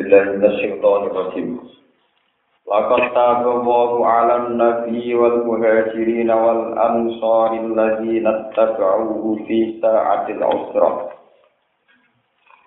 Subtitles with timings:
[0.00, 1.58] بالله من الشيطان الرجيم
[2.72, 11.08] لقد تاب الله على النبي والمهاجرين والأنصار الذين اتبعوه في ساعة العسرة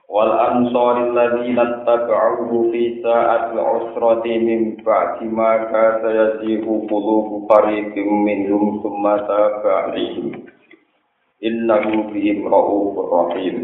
[0.10, 7.96] والأنصار الذين اتبعوه في ساعة العسرة من بعد ما كاد يزيغ قلوب فريق
[8.28, 10.32] منهم ثم تاب عليهم
[11.44, 13.64] إنه بهم رؤوف رحيم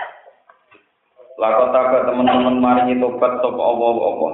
[1.41, 4.33] Lakot taga teman-teman maringi tobat sapa Allah Allah.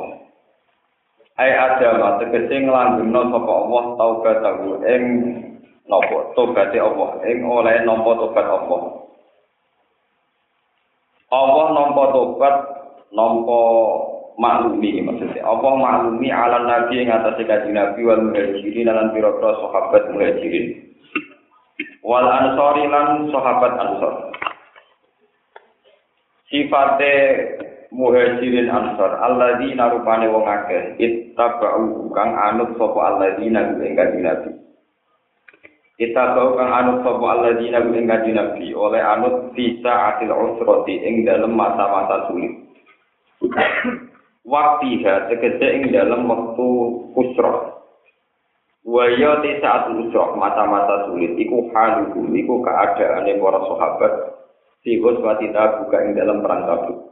[1.39, 5.03] Ai adama tegese nglanggengno sapa Allah taubat tahu ing
[5.87, 6.35] napa?
[6.35, 8.81] Tobate Allah ing oleh nampa tobat Allah.
[11.31, 12.55] Allah nampa tobat
[13.15, 13.61] nampa
[14.35, 15.47] maklumi maksudnya.
[15.47, 20.91] Allah maklumi ala nabi ing atase kanjeng nabi wal muhajirin lan pira-pira sahabat muhajirin.
[22.03, 24.36] Wal ansori lan sahabat ansor
[26.47, 27.13] sifate
[27.91, 34.51] muhajirin ansor alladzina rupane wong akeh ittaba'u kang anut sapa alladzina ing kanjeng nabi.
[35.97, 41.55] Ittaba'u kang anut sapa alladzina ing kanjeng nabi oleh anut bisa atil usrati ing dalem
[41.55, 42.53] masa-masa sulit.
[44.47, 46.67] Waktiha tegese ing dalem wektu
[47.15, 47.75] usrah.
[48.87, 54.13] Waya te saat usrah masa-masa sulit iku haluhu iku keadaane para sahabat
[54.85, 57.07] Sihus watita buka ing dalam perang tabuk.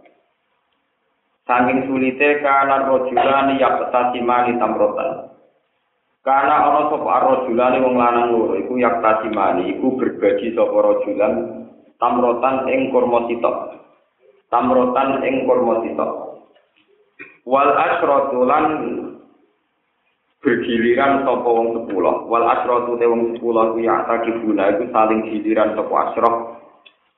[1.46, 5.30] Saking sulite kana rojulani yak tasimani tamrotan.
[6.26, 11.34] Kana ana sapa rojulani wong lanang loro iku yak tasimani iku berbagi sapa rojulan
[12.02, 13.58] tamrotan ing kurma sitok.
[14.50, 16.12] Tamrotan ing kurma sitok.
[17.46, 18.66] Wal asratu lan
[20.42, 22.26] bergiliran sapa wong sepuluh.
[22.26, 22.46] Wal
[22.98, 25.94] te wong sepuluh ku yak takibuna iku saling giliran sapa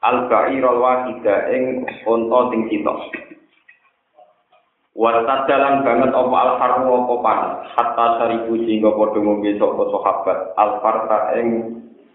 [0.01, 2.99] al-ba'irul wahida ing unta sing sitok.
[4.97, 11.17] Wasat dalam banget apa al-harmu apa panas hatta saribu sehingga padha ngombe sapa sahabat al-farta
[11.37, 11.47] ing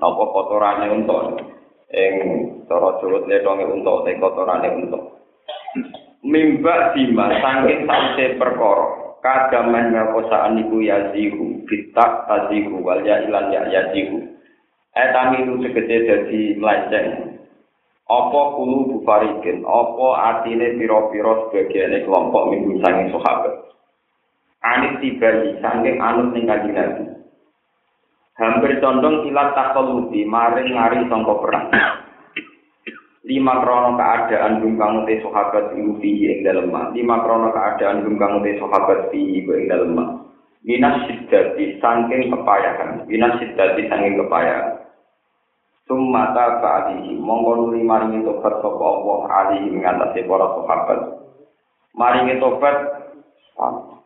[0.03, 1.19] apa kotorane unta
[1.95, 2.15] ing
[2.67, 4.99] cara Jawa letonge unta te kotorane unta.
[6.27, 8.87] Mimba dima saking sause perkara
[9.23, 14.27] kadaman ngakosaan iku yazihu bitak tazihu wal ya ilan ya yazihu.
[14.93, 17.32] Etami itu segede dadi melenceng
[18.13, 23.73] apa kulu bufarikin, apa artine piro-piro sebagiannya kelompok minggu sanging sahabat.
[24.63, 27.05] Anis tibali, sanging anut ning kanjeng Nabi.
[28.37, 31.67] Hampir condong ilat takolubi, maring ngari sangka perang.
[33.23, 38.59] Lima krono keadaan bungkang te sahabat iku piye ing dalem Lima krono keadaan bungkang te
[38.59, 39.95] sahabat piye iku ing dalem
[40.63, 44.82] Minas siddati sangking kepayahan, minas siddati sangking kepayahan.
[45.83, 51.01] Sumata ba'dihi mongko nuli maringi tobat sapa Allah alihi ngatasi para sahabat.
[51.99, 52.77] Maringi tobat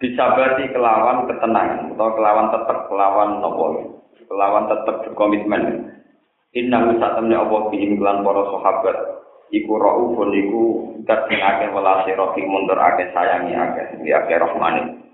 [0.01, 3.65] disabati kelawan ketenangan atau kelawan tetap kelawan nopo
[4.25, 5.93] kelawan tetap berkomitmen.
[6.57, 8.97] Inna satamne Allah bihim kelan para sahabat
[9.53, 10.65] iku raufun iku
[11.07, 15.06] sing akeh welase rahim mundur akeh sayangi akeh akeh rahmane.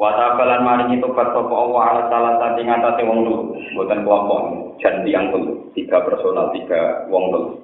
[0.00, 4.40] Watabalan maringi tobat sapa Allah ala salah satu ngatasi wong dulu, bukan kelompok,
[4.80, 7.60] janji yang dulu, tiga personal, tiga wong dulu.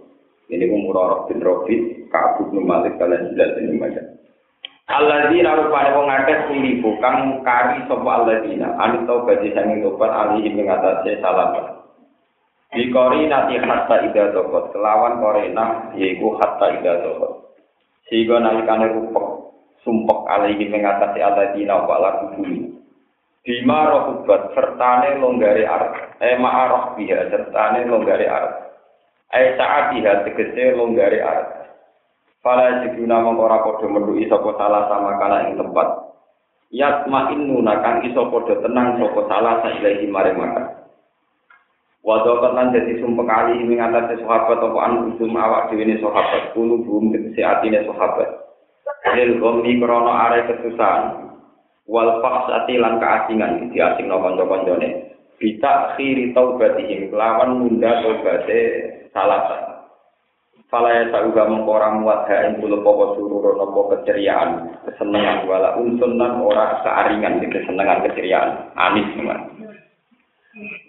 [0.52, 4.04] Ini umur bin Rabi, Ka'ab bin Malik, kalian jelas ini macam.
[4.86, 10.68] Alladzina rupane wong akeh silibu kang kari sapa alladzina anu badhe sanging tobat alihi ing
[10.68, 11.56] atase salam.
[12.70, 17.56] Bikori nati hatta ida tokot kelawan korena yaiku hatta ida tokot.
[18.06, 19.35] Sehingga nalikane rupek
[19.86, 22.74] sumpek alaihi mengatasi alladzina wa la kubuli
[23.46, 28.74] bima rohubat sertane longgari arah eh ma'arah biha sertane longgari arah
[29.30, 31.56] eh saat biha tegese longgari arah
[32.46, 36.14] Fala jiduna mengora podo mendui sapa salah sama kana ing tempat.
[36.70, 40.86] Yat ma'innuna kang iso podo tenang sapa salah sa ilahi mare maka
[42.06, 46.54] Wadokat lan jadi sumpek kali mengatasi sahabat apa anu usum awak dhewe sahabat.
[46.54, 48.45] Kulo bum tegese atine sahabat
[49.14, 51.30] lil gommi krono are kesusahan
[51.86, 58.60] wal faksati lan keasingan di asing no kanca-kancane bita khiri taubatihim kelawan nunda taubate
[59.14, 59.76] salasa
[60.66, 66.18] Fala ya sauga mengkora muat ha ing kulo popo sururo nopo keceriaan, kesenangan wala unsun
[66.18, 69.46] lan ora kearingan di kesenangan keceriaan, anis memang.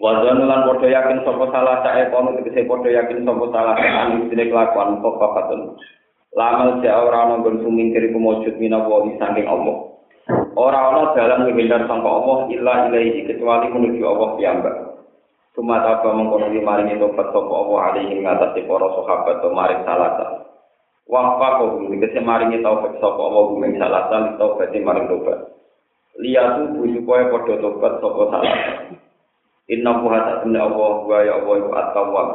[0.02, 4.26] Wazan lan podo yakin sopo salah sae kono tegese podo yakin sopo salah sae anis
[4.26, 5.78] dine kelakuan kok papatun.
[6.38, 9.90] Lamal ja ora ana nggon sumingkir iku mujud minawa saking Allah.
[10.54, 14.76] Ora ana dalan menghindar sangka Allah illa ilaihi kecuali menuju Allah piyambak.
[15.58, 20.46] Cuma apa mengkono di maring tobat sapa Allah alaihi ngatasi para sahabat to maring salata.
[21.10, 25.38] Waqfa kok dikese maring taubat sapa Allah gumeng salata taubat maring tobat.
[26.22, 28.72] Liyatu supaya padha tobat sapa salata.
[29.74, 32.28] Inna buha tak Allah wa ya Allah iku at-tawwab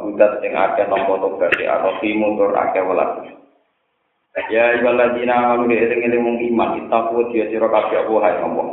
[0.44, 3.43] sing akeh nampa tobat ya Rabbi mundur akeh welas.
[4.34, 8.68] Ya ibadina amanu eling-eling mung iman itaku dia sira kabeh Allah Allah.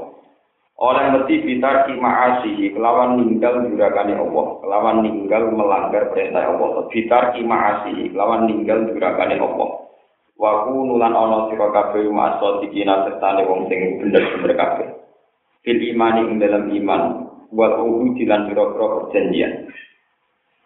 [0.80, 6.88] Oleh mesti bitar ki ma'asihi kelawan ninggal jurakane Allah, kelawan ninggal melanggar perintah Allah.
[6.88, 7.04] Ki
[7.44, 9.68] ma'asihi kelawan ninggal jurakane Allah.
[10.40, 14.88] Wa nulan ana sira kabeh ma'asa dikina sertane wong sing bener-bener kabeh.
[15.60, 17.02] Fil imani ing dalam iman
[17.52, 19.68] wal uhudi lan pira-pira perjanjian.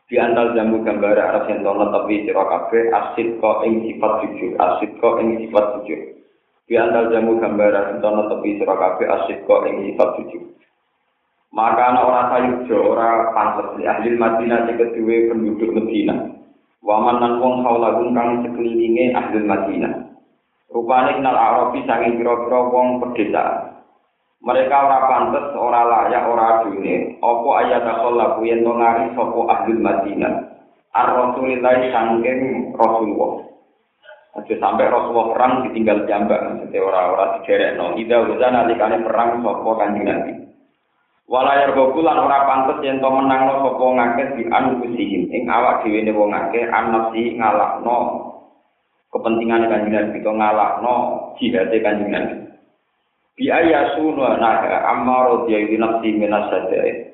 [0.05, 4.53] Di antal jamu gambar arah yang tono tapi sira kabeh asid kok ing sifat jujur,
[4.61, 6.01] asid kok ing sifat jujur.
[6.65, 10.39] Di antar jamu gambaran tono tepi sira kabeh asyik kok ing sifat suci.
[11.55, 16.19] Maka ana ora sayujo ora pantes di ahli Madinah sing kedue penduduk Madinah.
[16.81, 19.93] Waman nan wong haulagun kang sekelilinge ahli Madinah.
[20.73, 23.74] Rupane kenal Arabi sange pira-pira wong pedesaan.
[24.45, 27.17] Mereka ora pantes, ora layak, ora dunia.
[27.25, 30.35] Apa ayat lagu yang ngari sapa ahli Madinah.
[30.93, 33.41] Ar-Rasulillah sangking Rasulullah.
[34.35, 37.95] Aja sampai Rasulullah perang ditinggal jambak, maksudnya orang-orang dijerek no.
[37.97, 38.19] Ida
[38.51, 40.33] nanti kalian perang sopo kanjeng nabi.
[41.25, 45.31] Walayar bokulan ora pantes yang to menang no sopo ngakes di anfusihim.
[45.31, 47.99] Ing awak dewi ne wong ngake anasi ngalak no
[49.15, 50.95] kepentingan kanjeng nabi to ngalak no
[51.39, 52.44] jihadnya kanjeng nabi.
[53.35, 57.11] Bi ayasu naga amma rodiyai nafsi minas sadai.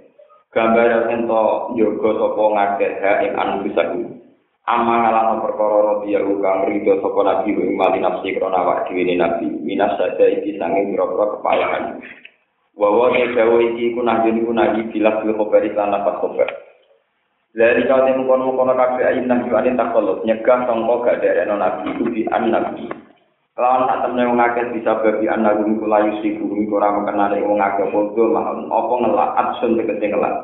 [0.51, 1.43] Gambar yang to
[1.79, 4.21] yoga sopo ngake ha ing anfusihim.
[4.69, 6.21] Amma ngalano perkara rodi ya
[6.67, 11.39] rido sapa nabi ing mali nafsi krana awak dhewe nabi minas saja iki sange pira-pira
[11.39, 11.85] kepayahan.
[12.77, 16.51] Wa wa ne dawa iki ku nabi ku nabi bilas bil khabar lan lapat khabar.
[17.51, 21.97] Dari kau temu kono kono kabeh ayin nang juane takolot nyegah sangka gak dereno nabi
[21.97, 23.10] ku di an nabi.
[23.61, 27.45] Lawan tak temne wong akeh bisa babi an nabi ku layu siku ku ora mengenali
[27.45, 29.31] wong akeh padha mahon apa ngelak?
[29.37, 30.35] Absun tegese ngelak.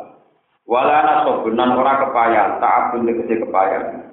[0.68, 4.12] Wala nasobunan ora kepayan, tak abun tegese kepayan.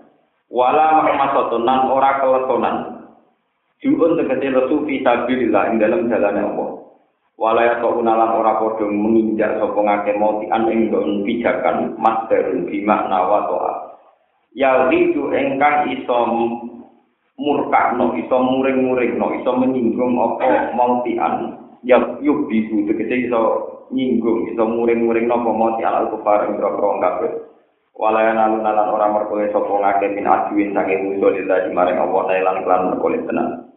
[0.53, 2.77] wala mahmasatun nan ora keletonan.
[3.83, 6.71] Juun tegese lesu fi sabilillah ing dalam jalan Allah.
[7.35, 12.79] Wala ya unalan ora padha menginjak sapa ngake mati an ing don pijakan masdarun bi
[12.87, 13.73] makna wa toa
[14.53, 16.17] ya itu engkang iso
[17.39, 23.41] murkakno iso muring-muringno iso menyinggung apa mautian ya yuk bisu tegese iso
[23.89, 27.53] nyinggung iso muring-muringno apa mati al kufar ing rokro kabeh
[27.93, 32.21] Walaya nalu nalan orang merkole sopo ngake min ajuin saking musuh lila di maring Allah
[32.25, 33.69] Thailand klan merkole tenan.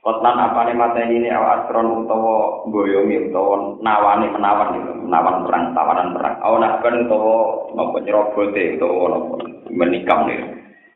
[0.00, 4.72] Kotlan apa nih mata ini awak astron utawa boyomi utawa nawani menawan
[5.04, 6.34] menawan perang tawanan perang.
[6.40, 7.36] Awan kan utawa
[7.76, 9.34] nopo nyerobote utawa nopo
[9.68, 10.40] menikam nih.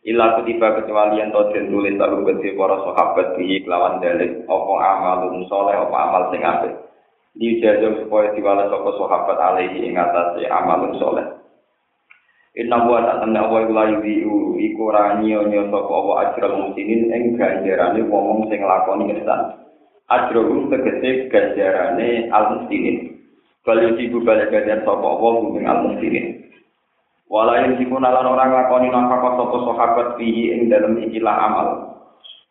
[0.02, 4.75] Ila kutiba kecuali yang tahu dan tulis lalu berarti para sahabat di kelawan dalil Apa
[4.99, 6.75] amal soleh apa amal sing ape.
[7.38, 11.22] Di jajar supaya diwala sopo sahabat alaihi ing atas amal soleh.
[12.58, 17.38] Inna wa tak tanda wa ilai diu iku ranyo nyo sopo opo acro musinin eng
[17.38, 19.55] ganjarane wong sing lakoni kesan.
[20.10, 23.22] Acro um tegese ganjarane al musinin.
[23.62, 26.42] Kalau sibuk balik ganjar sopo opo mungkin al musinin.
[27.32, 27.72] Muslimin.
[27.72, 31.69] Walain siku nalan orang lakoni nafkah sapa sahabat fihi ing dalem ikilah amal.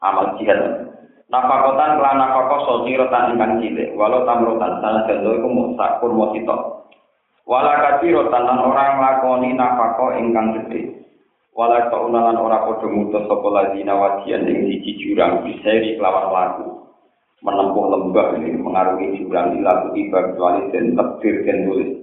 [0.02, 0.90] Amal jihad.
[1.30, 6.92] Nafakotan lan nafkah sosirotan ingkang cilik, walau tamrotan salah jalo iku musak kurma sitok.
[7.46, 10.98] Wala kaciro tanan orang lakoni nafako ingkang gede.
[11.54, 16.68] Wala kaunalan ora padha mutus sapa ladina wadian ing siji jurang biseri kelawan laku.
[17.42, 22.01] Menempuh lembah ini mengarungi jurang lagu tiba kecuali dan tebir dan tulis.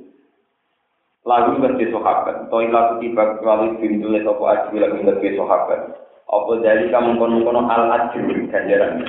[1.29, 5.81] Lagu ngerti sahabat, toy lagu tiba kecuali bin tulis apa aji lagu ngerti sahabat.
[6.25, 9.05] Apa dari kamu kono-kono al ajri ganjaran.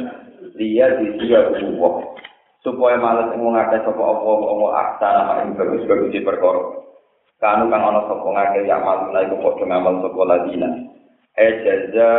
[0.59, 1.47] Liya di siya
[2.59, 6.83] supaya males ing ngake sapa apa apa aksa nama ing bagus bagus di perkara.
[7.39, 10.69] Kanu kang ana sapa ngake ya malu iku padha ngamal sapa ladina.
[11.39, 12.09] E jaza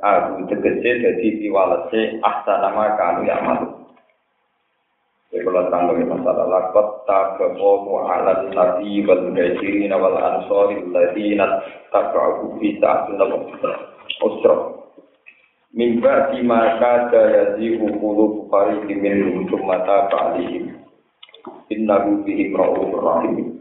[0.00, 3.79] aku tegese dadi piwalese aksa nama kanu ya malu
[5.30, 11.62] Kalau tanggung masalah lakot tabawu ala nabi wal mudajirin wal ansori ladina
[11.94, 13.46] tabawu fi ta'atul
[14.26, 14.54] usra.
[15.70, 20.66] Mimba di maka daya di ukulu bukari dimin untuk mata kali
[21.70, 23.54] innahu bihim ra'ufur rahim.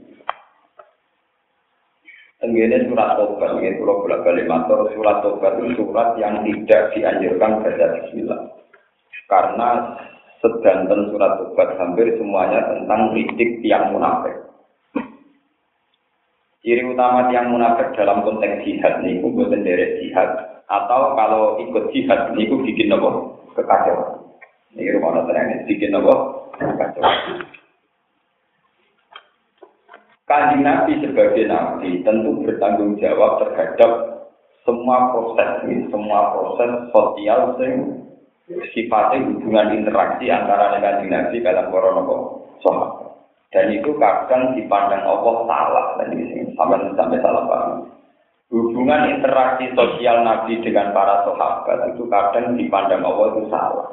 [2.42, 4.48] Tenggene surat tobat, ini kalau bolak balik
[4.96, 8.42] surat tobat itu surat yang tidak dianjurkan baca bismillah.
[9.30, 9.70] Karena
[10.40, 14.36] sedanten surat tobat hampir semuanya tentang kritik tiang munafik.
[16.60, 20.28] Ciri utama tiang munafik dalam konteks jihad ini, buatan dari jihad.
[20.68, 23.10] Atau kalau ikut jihad ini, itu bikin apa?
[23.56, 24.28] Kekacauan.
[24.76, 26.14] Ini rumah ini, bikin apa?
[26.60, 27.16] Kekacauan.
[30.30, 33.92] Kanjeng Nabi sebagai Nabi tentu bertanggung jawab terhadap
[34.62, 38.06] semua proses ini, semua proses sosial yang
[38.74, 42.02] sifatnya hubungan interaksi antara kanjeng Nabi dalam corona
[42.66, 43.10] sahabat.
[43.50, 47.90] Dan itu kadang dipandang Allah salah dan ini sampai sampai salah paham.
[48.50, 53.90] Hubungan interaksi sosial Nabi dengan para sahabat itu kadang dipandang Allah itu salah.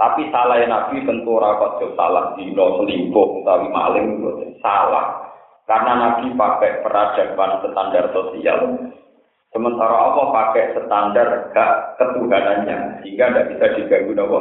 [0.00, 4.16] Tapi salah Nabi tentu rapat salah di selingkuh utawi maling
[4.64, 5.28] salah.
[5.68, 8.90] Karena Nabi pakai peradaban standar sosial,
[9.50, 14.38] sementara Allah pakai standar hak ketuhanannya, sehingga tidak bisa diganggu juga.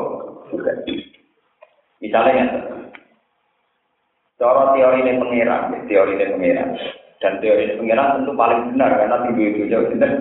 [1.99, 2.45] Misalnya
[4.39, 6.69] Cara teori ini pengiran, teori ini pengiran.
[7.19, 10.11] Dan teori ini pengiran tentu paling benar karena tinggi itu jauh benar.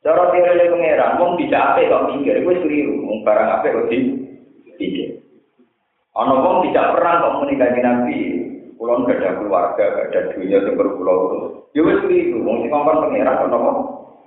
[0.00, 3.88] Cara teori ini pengiran, mau bisa apa kok mikir, gue seliru, mau barang apa kok
[3.92, 5.20] pikir.
[6.16, 8.18] Ono wong tidak perang kok menikahi Nabi,
[8.80, 11.20] Kulon gak ada keluarga, gak ada dunia yang berpulau
[11.76, 13.70] Ya wes itu, mau sih ngomong pangeran kan apa?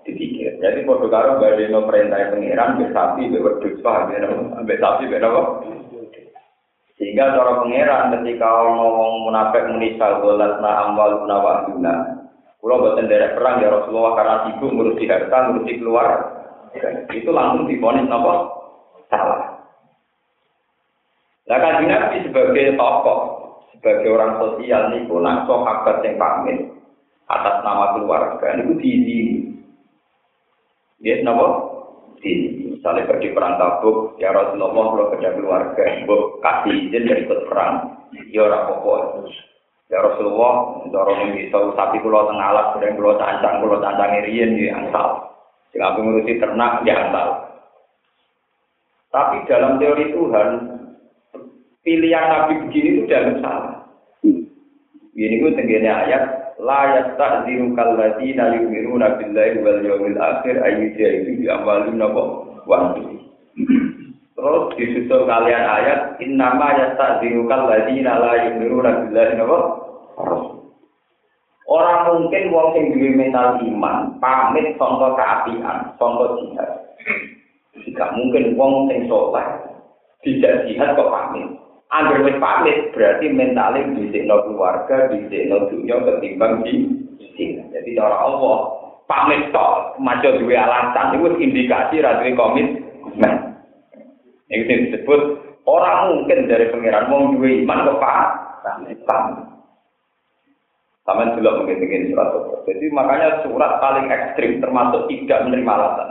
[0.05, 0.61] Dipikir.
[0.61, 4.29] Jadi foto karo no perintah pangeran, be sapi, be wedus, paham ya?
[4.69, 5.65] Be sapi, be apa?
[7.01, 12.21] Sehingga cara pangeran ketika ngomong munafik menisal dolat na amwal guna.
[12.61, 16.09] Kulo buatan dari perang ya Rasulullah karena sibuk ngurusi harta, ngurusi keluar.
[17.09, 18.33] Itu langsung diponis apa?
[19.09, 19.57] Salah.
[21.49, 23.19] Nah kan Nabi sebagai tokoh
[23.73, 26.78] sebagai orang sosial nih nak sahabat yang pamit
[27.29, 29.19] atas nama keluarga itu di di
[30.99, 31.45] dia nama
[32.19, 32.33] di
[32.75, 37.75] misalnya pergi perang tabuk ya Rasulullah kalau kerja keluarga bu kasih izin dari ikut perang.
[38.33, 39.29] Ya orang pokok
[39.87, 44.57] ya Rasulullah dorong ini tahu sapi pulau tengah alat sedang pulau cancang pulau cancang irian
[44.57, 45.29] di angsal.
[45.71, 47.29] Jika aku ternak angsal.
[49.09, 50.49] Tapi dalam teori Tuhan
[51.81, 53.75] pilihan Nabi begini itu jangan salah.
[55.19, 62.03] Ini itu tenggine ayat la yasta'ziru kalladzina yu'minuna billahi wal yawmil akhir ayyujahidu bi amwalihim
[62.67, 62.93] wa
[64.39, 69.59] Terus disusul kalian ayat innama yasta'ziru kalladzina la yu'minuna billahi wa
[71.69, 76.71] Orang mungkin wong sing duwe mental iman pamit sangka keapian, sangka jihad.
[77.85, 79.45] Jika mungkin wong sing soleh
[80.25, 81.58] tidak jihad kok pamit.
[81.89, 86.85] Angger wis pamit berarti mentale dhisikno keluarga, dhisikno dunya ketimbang di
[87.33, 87.65] sini.
[87.73, 88.57] Jadi cara Allah
[89.09, 93.33] pamit tok, maca duwe alasan itu indikasi ra duwe komitmen.
[94.53, 95.21] Itu disebut
[95.65, 98.27] orang mungkin dari pangeran mau duwe iman kok pak
[98.61, 99.01] pamit.
[101.09, 102.53] Sama juga mungkin surat itu.
[102.69, 106.09] Jadi makanya surat paling ekstrim termasuk tidak menerima alasan.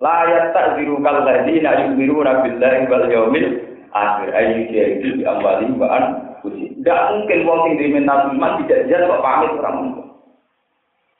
[0.00, 6.04] La yastaziru kal ladzina yu'minuna billahi wal yawmil akhir ayu dia itu ambali bahan
[6.42, 6.72] kusi.
[6.80, 10.06] Tidak mungkin wong sing diminta iman tidak jelas kok pamit orang mungkin.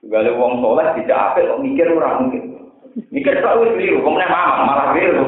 [0.01, 2.43] Kalau wong soleh tidak apa kok mikir orang mungkin.
[3.15, 5.25] Mikir selalu keliru, kok mama malah keliru.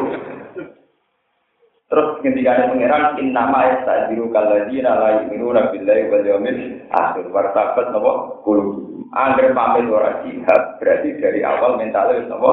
[1.93, 6.59] Terus ketika ada pangeran inna ma yastajiru kalladina la yu'minuna billahi wal yawmil
[6.89, 8.89] akhir wartabat napa kulo.
[9.13, 12.51] Angger pamit ora jihad berarti dari awal mentalnya napa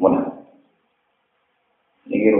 [0.00, 0.32] munafik.
[2.08, 2.32] Niki.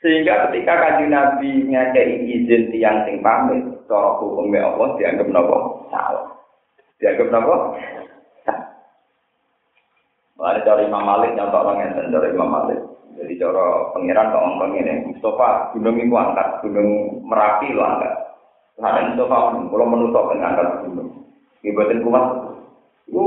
[0.00, 6.40] Sehingga ketika kaji Nabi ngakei izin tiang sing pamit, cara hukumnya Allah dianggap nopo salah.
[6.96, 7.76] Dianggap nopo
[8.48, 8.64] salah.
[10.40, 12.80] Ada dari Imam Malik nyontok orang yang dari Imam Malik.
[13.20, 18.14] Jadi cara pengiran kok ngomong ini, Mustafa gunung itu angkat, gunung Merapi lo angkat.
[18.80, 19.36] Ada Mustafa
[19.68, 21.28] kalau menutup dengan angkat gunung.
[21.60, 22.24] Ibatin kuat.
[23.04, 23.24] Itu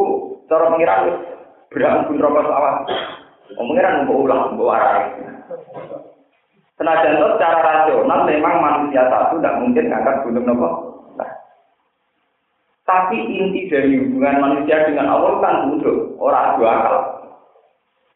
[0.49, 1.21] cara pengiran
[1.69, 2.75] berangkat rokok sawah.
[3.53, 5.13] Pengiran mau ulang, mau arah.
[6.73, 10.69] Senajan itu secara rasional memang manusia satu tidak mungkin ngangkat gunung nopo.
[11.13, 11.29] Nah.
[12.81, 16.95] Tapi inti dari hubungan manusia dengan Allah kan tunduk, orang dua akal.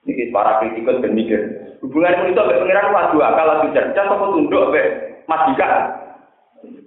[0.10, 1.42] Ini para kritikus dan mikir.
[1.86, 4.84] Hubungan manusia dengan pengiran itu dua akal, lebih cerdas, apa tunduk, be
[5.30, 5.70] majika.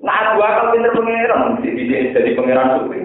[0.03, 3.01] Nah, dua akal pinter pengiran, jadi jadi pengiran sufi.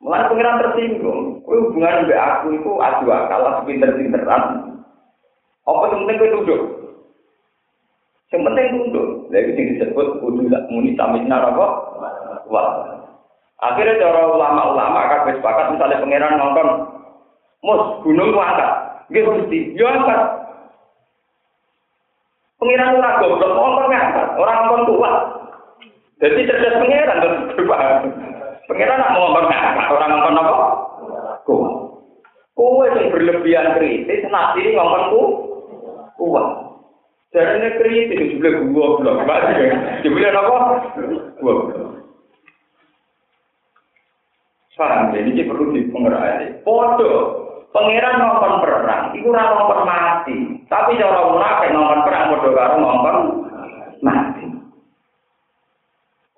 [0.00, 4.72] Mulai pengiran tersinggung, kue hubungan dengan aku itu adu akal, pinter-pinteran.
[5.68, 6.77] Apa yang penting kue duduk?
[8.28, 8.66] Yang penting.
[9.32, 11.66] Lalu yang disebut kudu muni samisna apa?
[12.52, 12.68] Wah.
[13.58, 16.68] Akhirnya cara ulama-ulama akan sepakat misalnya pengiran nonton
[17.64, 18.70] mus gunung ku angkat.
[19.10, 20.20] Nggih Gusti, yo angkat.
[22.62, 24.26] Pengiran ora goblok, nonton ngangkat.
[24.38, 25.14] Orang nonton kuat.
[26.22, 27.38] Jadi cerdas pengiran terus
[28.68, 29.48] Pengiran nak mau ngomong
[29.90, 30.54] orang ngomong apa?
[31.48, 31.72] Kuat.
[32.54, 35.22] Kue yang berlebihan kritis, nanti ngomong ku
[36.14, 36.67] kuat.
[37.28, 39.16] Ini kritis, juga gua belum.
[40.00, 40.54] Juga apa?
[41.44, 41.88] Gua belum.
[44.78, 46.62] Paham, jadi ini perlu dipengerai.
[46.62, 47.12] Podo,
[47.74, 50.38] pangeran nonton perang, itu ora nonton mati.
[50.70, 53.16] Tapi cara munafik nonton perang, podo karo nonton
[53.98, 54.46] mati.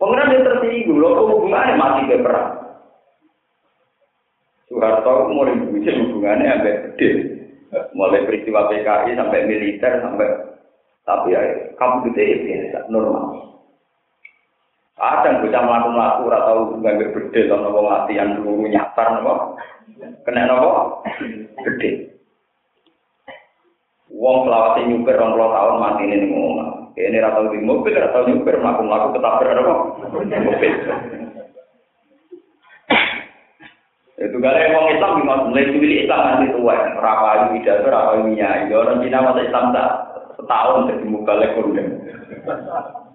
[0.00, 2.80] Pengiran yang tersinggung, lo hubungannya mati ke perang.
[4.72, 7.08] Soeharto mulai bujuk hubungannya sampai gede.
[7.92, 10.49] Mulai peristiwa PKI sampai militer sampai
[11.08, 11.40] tapi ya
[11.80, 13.50] kamu gede biasa normal.
[15.00, 19.56] Kadang bocah melakukan laku atau nggak bedel atau nopo latihan dulu nyasar nopo
[20.28, 21.00] kena nopo
[21.64, 22.12] gede.
[24.12, 26.92] Wong selawat nyuper orang puluh tahun mati ini ngomong.
[27.00, 29.74] Ini rata di mobil, rata nyuper melakukan laku tetap berapa
[30.28, 30.72] mobil.
[34.20, 38.68] Itu kali yang orang Islam bingung, mulai civil Islam nanti tua, rapayu pidato, rapayu minyak.
[38.68, 40.09] Orang Cina masa Islam tak
[40.40, 41.68] setahun jadi muka lekor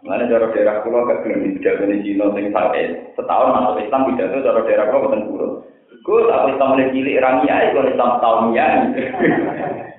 [0.06, 3.18] Mana cara daerah kulo gak gelem pidato di Cina sing sakit.
[3.18, 5.52] Setahun masuk Islam pidato cara daerah kulo boten kurun.
[6.06, 8.66] Gue tak Islam mulai cilik ramia itu Islam tahun ya.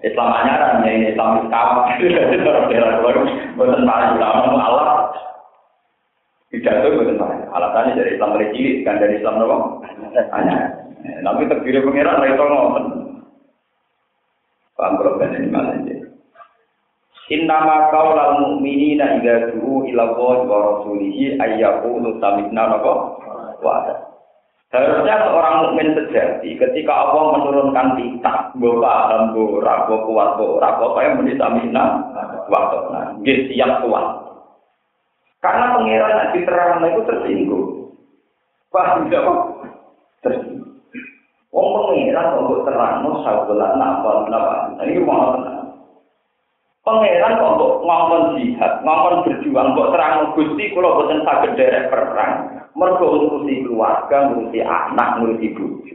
[0.07, 1.71] Islam anyaran ya Islam Islam.
[1.99, 3.21] Cara daerah kulo
[3.59, 4.87] boten paling ulama Allah.
[6.55, 7.43] Pidato boten paling.
[7.51, 9.83] Alasannya dari Islam mulai cilik kan dari Islam nopo?
[10.15, 10.71] Anyaran.
[11.27, 12.87] Tapi terpilih pengiran ra iso ngoten.
[14.77, 15.81] Paham ini malah
[17.27, 22.93] Innama qaulal mu'minina idza du'u ila Allah wa rasulihi ayyaqulu sami'na napa
[23.59, 23.83] wa
[24.67, 30.71] Harusnya seorang mukmin sejati ketika Allah menurunkan kitab, mbok paham ora mbok kuat mbok ora
[30.77, 31.85] pokoke muni sami'na
[32.51, 33.15] wa ta'ala.
[33.23, 34.07] Nggih siap kuat.
[35.39, 37.67] Karena pangeran nanti terang itu tersinggung.
[38.75, 39.41] Paham tidak kok?
[40.27, 40.83] Tersinggung.
[41.55, 44.55] Wong pangeran kok terang, mau sabulan napa napa.
[44.83, 45.56] Ini mau.
[46.87, 52.63] Pangeran kok untuk ngomong jihad, ngomong berjuang, kok terang gusti kalau boten saged derek perang,
[52.79, 55.95] mergo ngurusi keluarga, ngurusi anak, ngurusi bojo.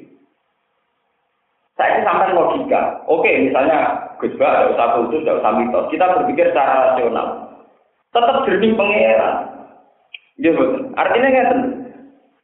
[1.80, 3.08] Saya sampai logika.
[3.08, 5.88] Oke, misalnya Gus Ba, tidak usah khusus, tidak usah mitos.
[5.90, 7.28] Kita berpikir secara rasional.
[8.12, 9.36] Tetap jernih pangeran.
[10.44, 10.92] Ya betul.
[11.00, 11.48] Artinya nggak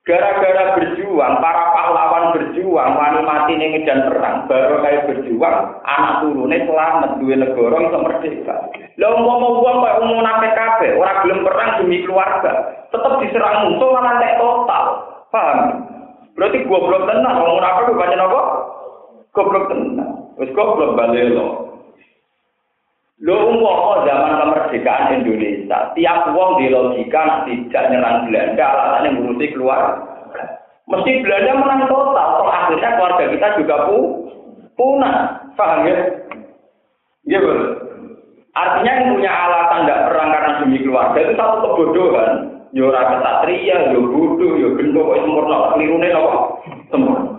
[0.07, 6.63] Gara-gara berjuang, para pahlawan berjuang, wani mati ning medan perang, baru kayak berjuang, anak turune
[6.63, 8.55] selamat duwe negara iso merdeka.
[9.03, 13.89] Lah umpama wong kaya umum nate kabeh, ora gelem perang demi keluarga, tetep diserang musuh
[13.91, 14.85] malah tek total.
[15.27, 15.59] Paham?
[16.39, 18.41] Berarti goblok tenan, wong munafik baca apa?
[19.35, 20.09] Goblok tenan.
[20.39, 21.66] Wis goblok balik lo.
[23.17, 29.81] Lho umpama zaman kemerdekaan Indonesia, tiap wong di logika tidak nyerang Belanda, alasannya ngurusi keluar.
[30.85, 33.97] Mesti Belanda menang total, toh akhirnya keluarga kita juga pu
[34.77, 35.49] punah.
[35.57, 35.97] Paham ya?
[37.25, 37.61] Iya betul.
[38.53, 42.29] Artinya yang punya alasan tidak perang karena demi keluarga itu satu kebodohan.
[42.69, 45.73] Yo ora kesatria, yo bodoh, yo gendong, kok sempurna.
[45.73, 46.33] Kelirune apa?
[46.93, 47.36] Sempurna.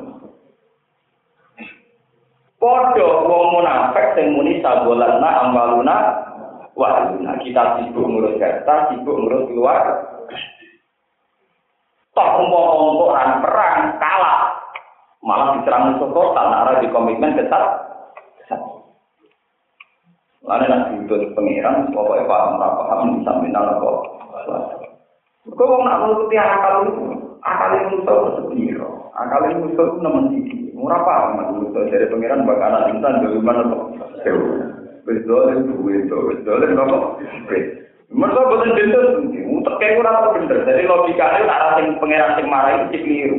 [2.69, 5.97] Podo wong munafik sing muni sabolana ambaluna
[6.77, 10.05] wahuna kita sibuk ngurus harta, sibuk ngurus keluar.
[12.13, 14.53] Toh umpama orang perang kalah,
[15.25, 17.65] malah diserang musuh kota, nara di komitmen ketat.
[20.45, 23.97] Lalu nanti itu pengiran, pokoknya paham, paham, bisa minal kok.
[25.57, 30.68] Kau mau nak menuruti akal itu, akal itu musuh sepiro, akal itu musuh nomor sisi.
[30.79, 33.83] Murah paham, maksud dari pangeran bakal anak insan dari mana kok?
[35.11, 36.39] Wis dolen duwe to, wis.
[38.09, 39.05] Mereka bener,
[39.59, 40.65] utek kayak ora tau bener.
[40.65, 43.39] Jadi logikanya arah sing pangeran sing marah itu keliru.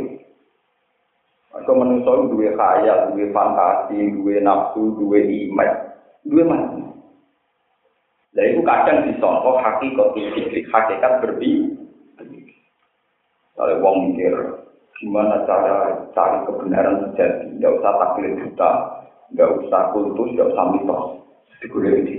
[1.57, 5.71] Aku manusia duwe khayal, duwe fantasi, duwe nafsu, duwe imaj,
[6.27, 6.91] duwe mana?
[8.35, 10.13] Nah itu kadang disongkok hakikat,
[10.69, 11.73] hakikat berbi.
[13.57, 14.31] Kalau wong mikir,
[14.99, 18.71] gimana cara cari kebenaran sejati, tidak usah taklid buta,
[19.31, 21.03] tidak usah kultus, tidak usah mitos,
[21.63, 22.15] digulai di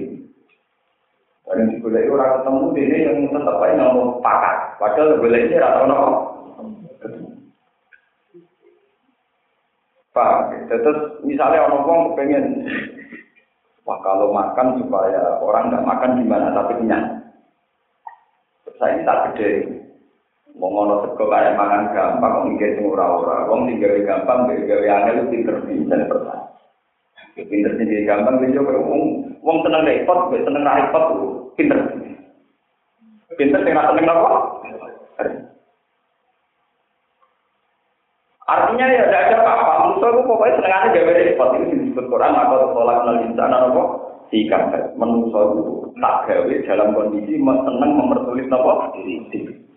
[1.50, 6.10] Dan digulai orang ketemu ini yang tetap aja ngomong pakat, padahal digulai ini rata nopo.
[10.10, 12.44] Pak, terus misalnya orang orang pengen,
[13.86, 16.50] wah kalau makan supaya orang nggak makan gimana?
[16.50, 17.06] Tapi kenyang.
[18.78, 19.50] Saya ini tak gede.
[20.60, 23.48] Mau ngono sego kayak mangan gampang, kok mikir sing ora-ora.
[23.48, 26.52] Wong sing gawe gampang, gawe angel itu pinter bisa pertanyaan.
[27.32, 31.04] Pinter sendiri gampang, bisa wong wong seneng repot, seneng repot,
[31.56, 31.80] pinter.
[33.40, 34.30] Pinter sing seneng apa?
[38.44, 39.72] Artinya ya tidak ada apa-apa.
[39.80, 41.48] Manusia itu pokoknya senengannya gawe repot.
[41.56, 43.82] Ini disebut Quran, maka sholat nal insana apa?
[44.28, 44.92] Sikap.
[45.00, 48.92] Manusia itu tak gawe dalam kondisi seneng mempersulit apa?
[48.92, 49.69] Diri.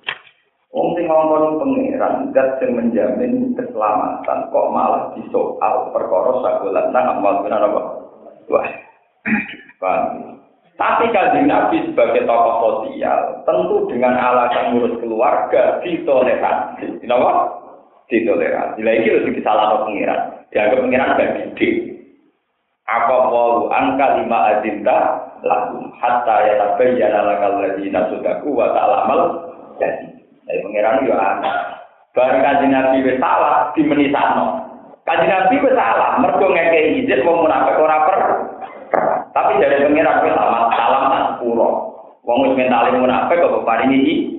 [0.73, 7.45] Wong sing ngomong pangeran dat sing menjamin keselamatan kok malah disoal perkara sakulan nang amal
[7.45, 7.81] benar apa?
[8.49, 8.67] Wah.
[9.81, 10.41] Paham.
[10.73, 16.97] Tapi kalau Nabi sebagai tokoh sosial, tentu dengan alasan ngurus keluarga ditoleransi.
[16.97, 17.61] Kenapa?
[18.13, 18.79] ditoleransi.
[18.83, 20.21] Iki lho disalah pengiran.
[20.53, 21.69] Dianggap pengiran gak gede.
[22.83, 24.97] Apa wawu angka lima azinta
[25.41, 29.21] lakum hatta ya tabayyana lakal ladina sudaku wa ta'lamal
[29.79, 30.12] jadi.
[30.43, 31.53] Dari pengiran yo ana.
[32.13, 34.45] Bareng kanjeng Nabi wis salah dimenisano.
[35.07, 38.19] Kanjeng Nabi wis salah mergo ngekei izin wong munafik ora per.
[39.33, 41.69] Tapi dari pengiran wis salah salam tak pura.
[42.23, 44.31] Wong wis mentale munafik kok paringi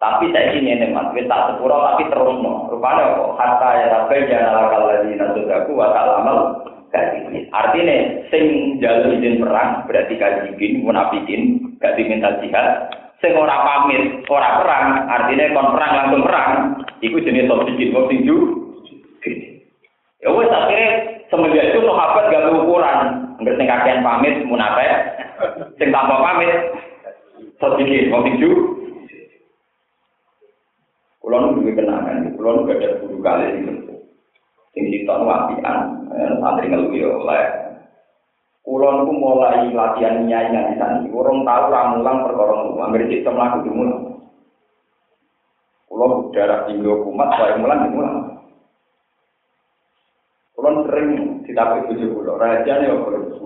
[0.00, 2.72] Tapi saya ingin nih mas, kita sepuro tapi terus no.
[2.72, 6.32] Rupanya kok kata ya tapi jangan ala kalau di nasudaku tak lama
[6.88, 7.46] kaji.
[7.52, 7.96] Artinya
[8.32, 8.44] sing
[8.82, 12.90] jalur izin perang berarti kajikin, munafikin, gak diminta jihad.
[13.20, 16.50] Sing ora pamit, ora perang, artinya kon perang langsung perang.
[17.04, 18.36] Iku jenis toksikin, kok tinju.
[20.24, 20.88] Ya wes akhirnya
[21.28, 22.98] semenjak itu sahabat gak ukuran.
[23.40, 24.92] Enggak sing kakean pamit munafik,
[25.76, 26.52] sing tanpa pamit
[27.60, 28.50] toksikin, kok tinju.
[31.20, 33.72] Kulon juga kenangan, kulon juga ada guru kali itu.
[34.72, 37.69] Sing sitok wapian, eh, santri ngeluh ya oleh.
[38.60, 41.00] Kulon ku mulai latihan nyai di sana.
[41.08, 44.12] Kurang tahu ramulang perkorong rumah, nggak sistem lagu dimulai.
[45.88, 48.36] Kulon darah tinggi kumat, saya mulang dimulai.
[50.52, 51.08] Kulon sering
[51.48, 52.92] ditapai tujuh pulau, raja nih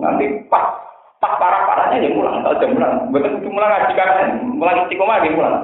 [0.03, 0.83] nanti pas
[1.23, 3.07] pas parah parahnya dia mulang, tahu jam mulang.
[3.15, 5.55] Betul betul mulang ngaji kan, mulang istiqomah dia mulang.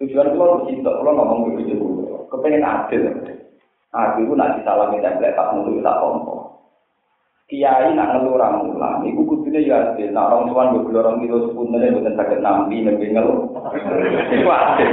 [0.00, 3.00] Tujuan kalau begitu, kalau ngomong begitu dulu, kepengen adil.
[3.96, 6.45] Adil itu nanti salah minta pas mulu kita kompor.
[7.46, 10.10] Kiai nak ngeluh ramulan, ibu kudunya ya adil.
[10.10, 13.54] Nak orang tuan gue beli orang kilo sepunnya bukan sakit nampi, nabi ngeluh.
[14.34, 14.90] Itu adil.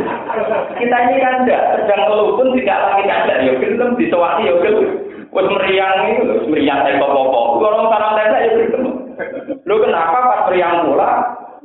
[0.77, 3.41] Kita ini kan tidak sedang ngeluh pun tidak lagi ada.
[3.41, 4.85] Ya film disewati ya film.
[5.33, 7.57] Wes meriang itu, meriang saya popo.
[7.57, 8.85] Orang sarang saya ya film.
[9.65, 11.09] Lu kenapa pas meriang mula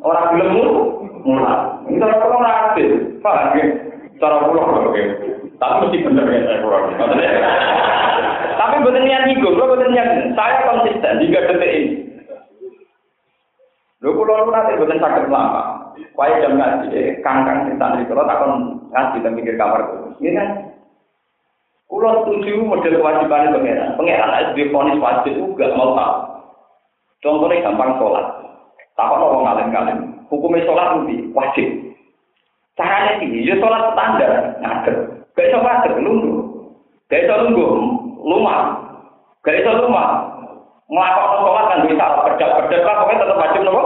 [0.00, 0.56] orang film
[1.20, 1.84] mula?
[1.84, 3.64] Ini cara pulau adil, paham ya?
[4.16, 5.02] Cara pulau oke.
[5.52, 6.80] Tapi mesti bener ya saya pulau.
[8.58, 10.34] Tapi betul niat ego, lo betul niat.
[10.34, 11.94] Saya konsisten jika detik ini.
[14.02, 15.94] Lho kula lu nanti boten saged lama.
[16.18, 20.14] Wae jam ngaji kangkang sing santri kula takon ngaji dan mikir kamar kulo.
[20.18, 20.48] Iya kan?
[21.90, 23.94] Kulo setuju model kewajiban pangeran.
[23.94, 26.14] Pangeran ada di ponis wajib juga mau tahu.
[27.18, 28.26] Contohnya gampang sholat.
[28.94, 29.98] Takon orang ngalim-ngalim.
[30.30, 31.66] Hukumnya sholat lebih wajib.
[32.78, 34.96] Caranya ini, ya sholat standar, ngadep.
[35.34, 36.30] Gak bisa ngadep, lundu.
[37.10, 37.97] Gak lundu,
[38.28, 38.60] lumah.
[39.40, 40.08] Gak bisa lumah.
[40.88, 43.82] Ngelakon sholat kan bisa, kerja-kerja lah, pokoknya tetap wajib nopo.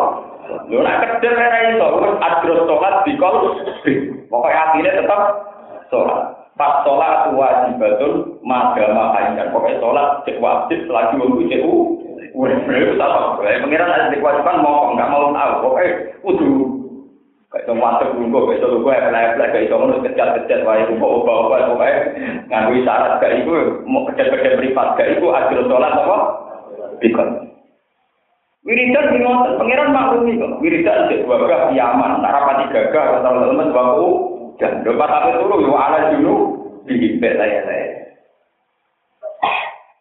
[0.70, 1.88] Lu nak kerja era itu,
[2.22, 3.58] adros sholat di kol,
[4.30, 5.20] pokoknya akhirnya tetap
[5.90, 6.20] sholat.
[6.54, 9.50] Pas sholat wajibatun madama haikan.
[9.50, 11.62] Pokoknya sholat cek wajib selagi waktu cek
[12.32, 13.44] Udah, itu apa?
[13.44, 15.52] Pengiran ada mau nggak mau tahu.
[15.68, 15.90] Pokoknya
[16.24, 16.50] kudu
[17.52, 21.90] kayak iso mantep dulu, kayak iso lugu eflek-eflek, kayak ngono kejar-kejar wae ubah-ubah pokoke
[22.48, 23.52] nganggo isyarat gak iku
[23.84, 26.18] mau kejar-kejar privat iku adil salat apa?
[27.04, 27.28] Dikon.
[28.62, 30.62] Wiridan di ngoten, pangeran maklumi kok.
[30.62, 34.08] Wiridan cek gagah kiaman, nak rapati gagah atau lemes waktu
[34.62, 36.34] dan dapat apa turu ala dulu
[36.86, 37.86] dihimpit saya saya.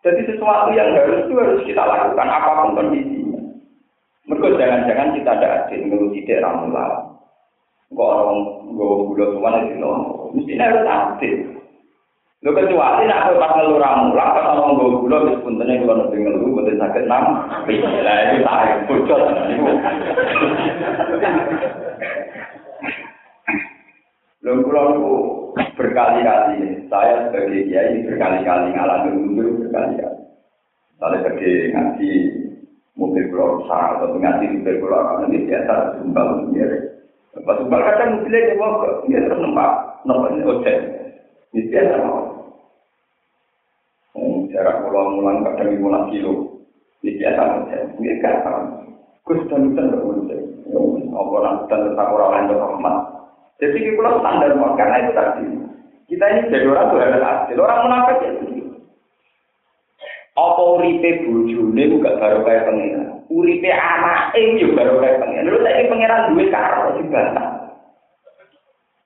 [0.02, 3.42] Jadi sesuatu yang harus itu harus kita lakukan apa pun kondisinya.
[4.30, 7.11] Mereka jangan-jangan kita ada adil ngelusi daerah mulai.
[7.91, 8.39] Kok orang
[8.71, 9.91] gue gula semua di sini,
[10.32, 11.36] mesti harus aktif.
[12.41, 16.17] Lo kecuali nak aku pas ngeluh ramulah, pas orang gue gula, bis puntennya kalau nanti
[16.23, 17.25] ngeluh, betul sakit nam.
[17.51, 19.21] Lah itu tarik, bocor.
[24.41, 24.88] Lo pulau
[25.75, 30.21] berkali-kali, saya sebagai kiai berkali-kali ngalami mundur berkali-kali.
[30.95, 32.12] Kalau pergi ngaji
[32.97, 36.90] mobil pulau rusak atau ngaji mobil pulau ini biasa sumbang sendiri.
[37.41, 39.71] Pas ubal kadang mobilnya dia mau dia terus nempak,
[40.06, 40.77] nempak ini ojek.
[41.51, 42.21] Ini biasa mau.
[44.51, 46.62] jarak pulau mulang kadang lima kilo.
[47.01, 47.77] Ini biasa saja.
[47.97, 48.65] Ini gak paham.
[49.25, 50.41] Gus dan hutan bermuncul.
[51.12, 52.95] Apa orang hutan tetap orang lain berhormat.
[53.62, 55.45] Jadi kita standar karena itu tadi.
[56.12, 57.58] Kita ini jadi orang tuh harus adil.
[57.63, 58.32] Orang munafik ya.
[60.32, 63.11] Apa uripe bojone gak baru kayak pengiran.
[63.32, 65.46] Uripe anak ini juga baru kayak pengiran.
[65.48, 67.48] Lalu saya pengiran duit karo dibantah.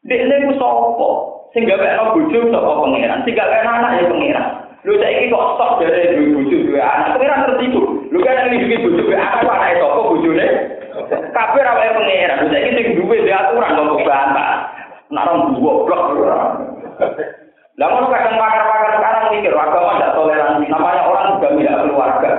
[0.10, 1.10] Dek ini sopo.
[1.54, 3.22] Sehingga kayak bojo sopo pengiran.
[3.22, 4.48] Sehingga kayak anak ya pengiran.
[4.86, 7.82] Lu saiki kok stok dari duwe bojo duwe anak, pengiran tertipu.
[8.14, 10.48] Lu kan yang duwe bojo duwe anak, anak sapa bojone?
[11.34, 12.42] Kabeh ra wae pengiran.
[12.42, 14.54] Lu saiki sing duwe di aturan kok bantah.
[15.14, 16.02] Nak orang goblok.
[17.76, 20.66] Lah ngono kadang pakar-pakar sekarang mikir agama tidak toleransi.
[20.72, 22.32] Namanya orang juga tidak keluarga.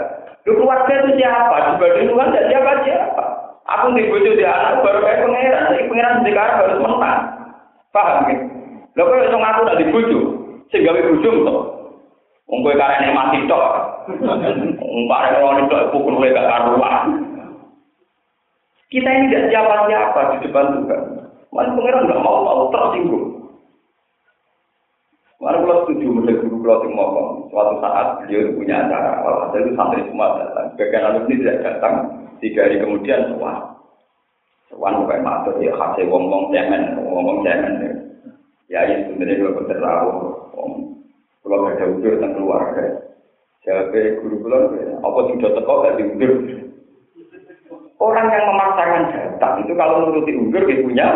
[0.46, 1.74] Lu keluarga itu siapa?
[1.74, 3.24] Dibanding Tuhan tidak siapa siapa.
[3.66, 5.64] Aku di bojo di anak baru kayak pangeran.
[5.74, 7.20] Jadi pangeran sekarang harus menang.
[7.90, 8.36] Paham ya?
[8.94, 10.18] Lah kok iso ngaku nak di bojo?
[10.70, 11.32] Sing gawe bojo.
[12.46, 13.64] Wong kowe karene mati tok.
[14.06, 17.02] Wong karene ngono tok pukul kowe gak karuan.
[18.86, 21.02] Kita ini tidak siapa-siapa di depan Tuhan.
[21.50, 23.35] Mas pangeran nggak mau mau tersinggung.
[25.36, 29.70] Mana kalau setuju model guru kalau yang ngomong, suatu saat beliau punya acara, ada itu
[29.76, 30.66] santri semua datang.
[30.80, 31.94] Bagian alumni tidak datang,
[32.40, 33.52] tiga hari kemudian semua.
[34.72, 37.74] Sewan bukan matur ya, khasnya ngomong cemen, ngomong cemen.
[38.72, 40.12] Ya, ya sebenarnya kalau berterlalu,
[41.44, 42.84] kalau ada udur tentang keluarga.
[43.60, 44.60] Jadi guru kalau
[45.04, 46.32] apa sudah teko gak diundur?
[48.00, 51.08] Orang yang memaksakan datang itu kalau menuruti undur dia punya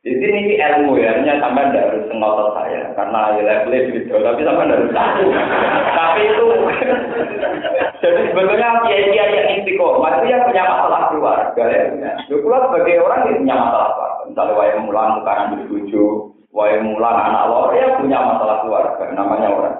[0.00, 4.40] sini ini ilmu ya, hanya sampai tidak harus ngotot saya, karena ya levelnya video, tapi
[4.48, 5.24] sampai tidak harus tahu.
[5.92, 6.46] tapi itu,
[8.00, 12.16] jadi sebetulnya kiai-kiai yang istiqomah yang punya masalah keluarga ya.
[12.32, 16.16] Lu sebagai orang yang punya masalah keluarga, misalnya wayang mulang sekarang dibujuk,
[16.48, 19.76] wayang mulang anak lo, ya punya masalah keluarga, namanya orang.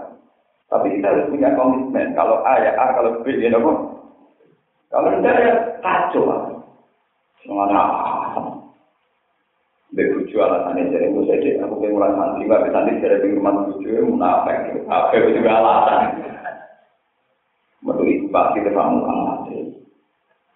[0.68, 3.72] Tapi kita harus punya komitmen, kalau A ya A, kalau B ya apa?
[4.92, 6.28] Kalau tidak ya kacau.
[9.90, 11.50] Semuanya Bebuju alasannya jadi itu saja.
[11.66, 14.86] Aku pengen mulai santri, nggak santri dari di rumah buju, munafik.
[14.86, 16.02] Apa itu juga alasan.
[17.82, 19.56] Menurut bupati ke kamu mati.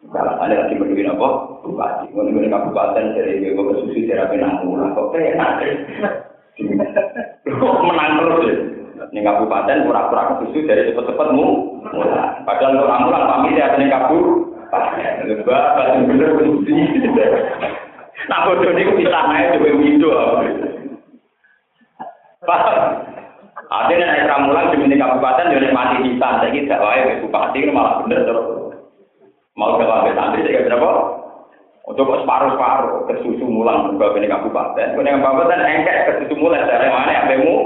[0.06, 1.28] Alasannya lagi menurut apa?
[1.66, 2.06] Bupati.
[2.14, 4.94] Menurut kabupaten dari Jawa ke susu dari Penanggulan.
[4.94, 5.50] Kok enak?
[7.58, 8.54] Menang terus ya.
[9.10, 11.82] Ini kabupaten pura-pura ke susu dari cepet-cepet mu.
[12.46, 14.54] Padahal ramulan pamit ya ini kabur.
[15.26, 16.34] Lebah, batu bener,
[18.24, 20.08] Nah, bodoh ini bisa naik coba windu.
[22.44, 22.78] Paham?
[23.68, 26.38] Artinya naik ramulan di kabupaten jadi mati hitam.
[26.40, 28.46] Saya kira wae bupati ini malah bener terus.
[29.58, 30.90] Mau ke wae santri saya berapa?
[31.84, 34.96] Untuk separuh separuh ke susu mulang juga ini kabupaten.
[34.96, 37.56] Ini kabupaten engkek ke susu mulang dari mana yang bemu?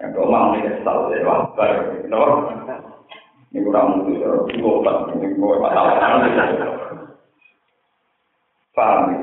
[0.00, 2.00] Yang domang ini kesal jadi wah baru.
[3.56, 5.96] Ini kurang mutu, ini gue masalah.
[8.76, 9.20] Paham ya?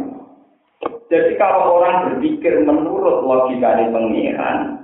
[1.13, 4.81] Jadi kalau orang berpikir menurut logika dari pengiran,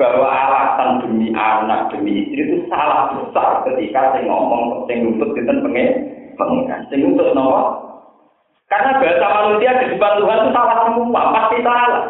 [0.00, 5.52] bahwa alasan demi anak demi istri itu salah besar ketika saya ngomong saya nuntut itu
[5.52, 7.76] pengiran, saya nuntut nomor.
[8.72, 12.04] Karena bahasa manusia di depan Tuhan itu salah semua, pasti salah.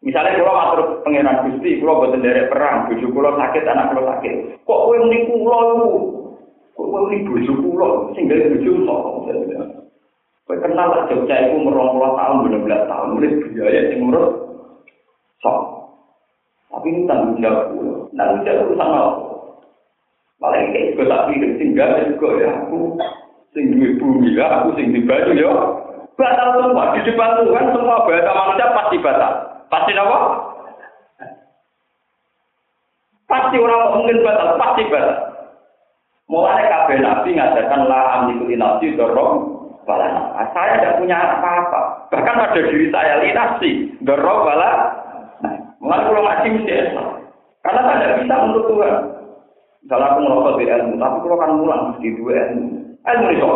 [0.00, 4.34] Misalnya kalau atur pengiran gusti, kalau buat dari perang, bujuk kalau sakit, anak kalau sakit,
[4.62, 5.82] kok kue menipu pulau,
[6.78, 8.86] kok kue menipu bujuk pulau, sehingga bujuk
[10.46, 14.30] Kowe kenal lah Jogja itu merong puluh tahun, belas tahun, mulai biaya yang ngurus
[15.42, 15.58] sok.
[16.70, 19.10] Tapi ini tanggung jawab gue, tanggung jawab urusan apa?
[20.38, 22.94] Malah ini kayak tak pikir tinggal juga ya aku
[23.56, 25.50] sing duwe bumi ya, aku sing di baju ya.
[26.14, 29.32] Batal semua di depan Tuhan semua bahasa manusia pasti batal.
[29.66, 30.18] Pasti apa?
[33.26, 35.18] Pasti orang mungkin batal, pasti batal.
[36.30, 39.55] Mulai kabeh nabi ngajarkan la amliku nafsi dorong
[39.86, 42.10] nah, saya tidak punya apa-apa.
[42.10, 43.70] Bahkan pada diri saya linasi
[44.02, 44.70] dorong bala
[45.78, 46.74] mulai kalau ngaji mesti
[47.62, 48.94] karena saya tidak bisa untuk Tuhan.
[49.86, 52.66] Misalnya aku merokok di ilmu tapi kalau kan mulang mesti dua ilmu.
[53.06, 53.46] Ilmu itu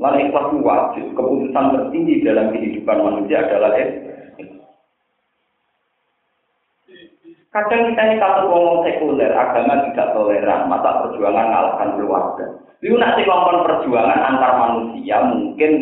[0.00, 3.76] Lalu ikhlas wajib, keputusan tertinggi dalam kehidupan manusia adalah
[7.50, 12.46] Kadang kita ini kalau ngomong sekuler, agama tidak toleran, masa perjuangan ngalahkan keluarga.
[12.78, 15.72] Itu nanti ngomong perjuangan antar manusia mungkin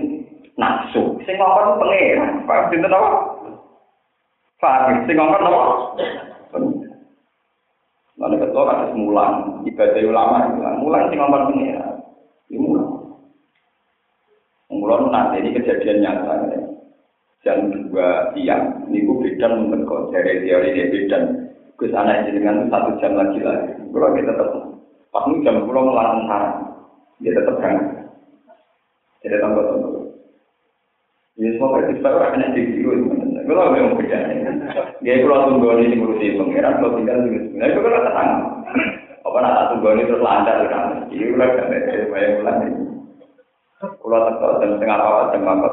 [0.57, 1.21] nafsu.
[1.29, 3.09] Sing ngomong pengeran, Pak Sinten apa?
[4.65, 5.61] Pak, sing ngomong apa?
[8.19, 9.35] Lalu ketua kan mulang,
[9.69, 10.39] ibadah ulama
[10.81, 12.01] mulang sing ngomong pengeran.
[12.49, 12.91] Ini mulang.
[14.73, 16.65] Mulang nanti ini kejadian nyata.
[17.47, 21.48] jam dua siang, niku beda menurut dari teori dia beda.
[21.79, 23.71] Gus anak jenengan satu jam lagi lagi.
[23.95, 24.67] Kalau kita tetap
[25.15, 26.57] pas ini jam pulau melarang sarang,
[27.23, 28.11] dia tetap berangkat.
[29.23, 30.03] Jadi tambah tambah.
[31.39, 32.91] Ya semua kita orang yang jadi itu,
[33.47, 34.19] kalau memang beda.
[35.07, 38.31] Dia kalau tunggu ini ngurusi pengiran, kalau tinggal di sini, itu kan tenang.
[39.23, 41.07] Apa nak tunggu ini terus lancar kan?
[41.15, 41.71] Iya udah kan,
[42.11, 42.83] banyak bulan ini.
[43.79, 45.69] Kalau tetap jam setengah apa jam apa,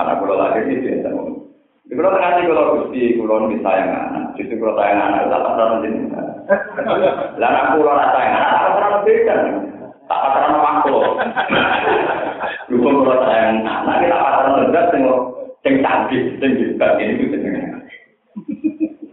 [0.00, 0.88] anak kalau lagi itu.
[1.84, 5.40] Di kalau tengah sih kalau gusti, kalau bisa sayang anak, justru kalau sayang anak, tak
[5.44, 6.00] pernah menjadi.
[7.38, 9.34] Lalu aku kalau sayang anak, tak pernah beda.
[10.08, 11.04] Tak pernah makhluk.
[12.68, 15.18] Dukung kalau sayang anak, kita pernah berat tengok
[15.62, 17.78] sing canggih, sing hebat ini itu jenenge.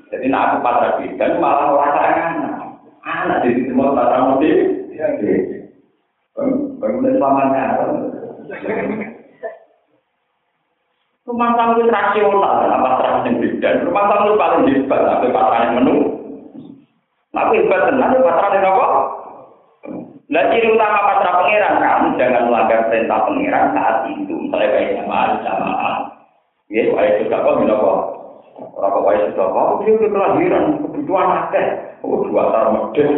[0.10, 2.53] Jadi nak aku pasrah bidan malah sayang anak.
[3.05, 4.51] Anak di situ mau pasrah mesti.
[6.79, 7.63] Bangunan selamanya.
[11.29, 13.69] Rumah tangga itu rasional, apa terang yang beda.
[13.85, 15.95] Rumah tangga itu paling hebat, tapi pasangan menu.
[17.29, 18.87] Tapi hebat tenang, pasangan yang apa?
[20.29, 24.33] Nah, ciri utama pasrah pangeran, kamu jangan melanggar perintah pangeran saat itu.
[24.33, 25.95] Misalnya kayak jamaah, jamaah.
[26.73, 27.99] Ya, kayak juga kok, bila kok.
[28.73, 29.45] Orang kok kayak juga
[29.85, 31.67] dia udah kelahiran, kebutuhan akeh.
[32.01, 33.09] Oh, dua tar medel.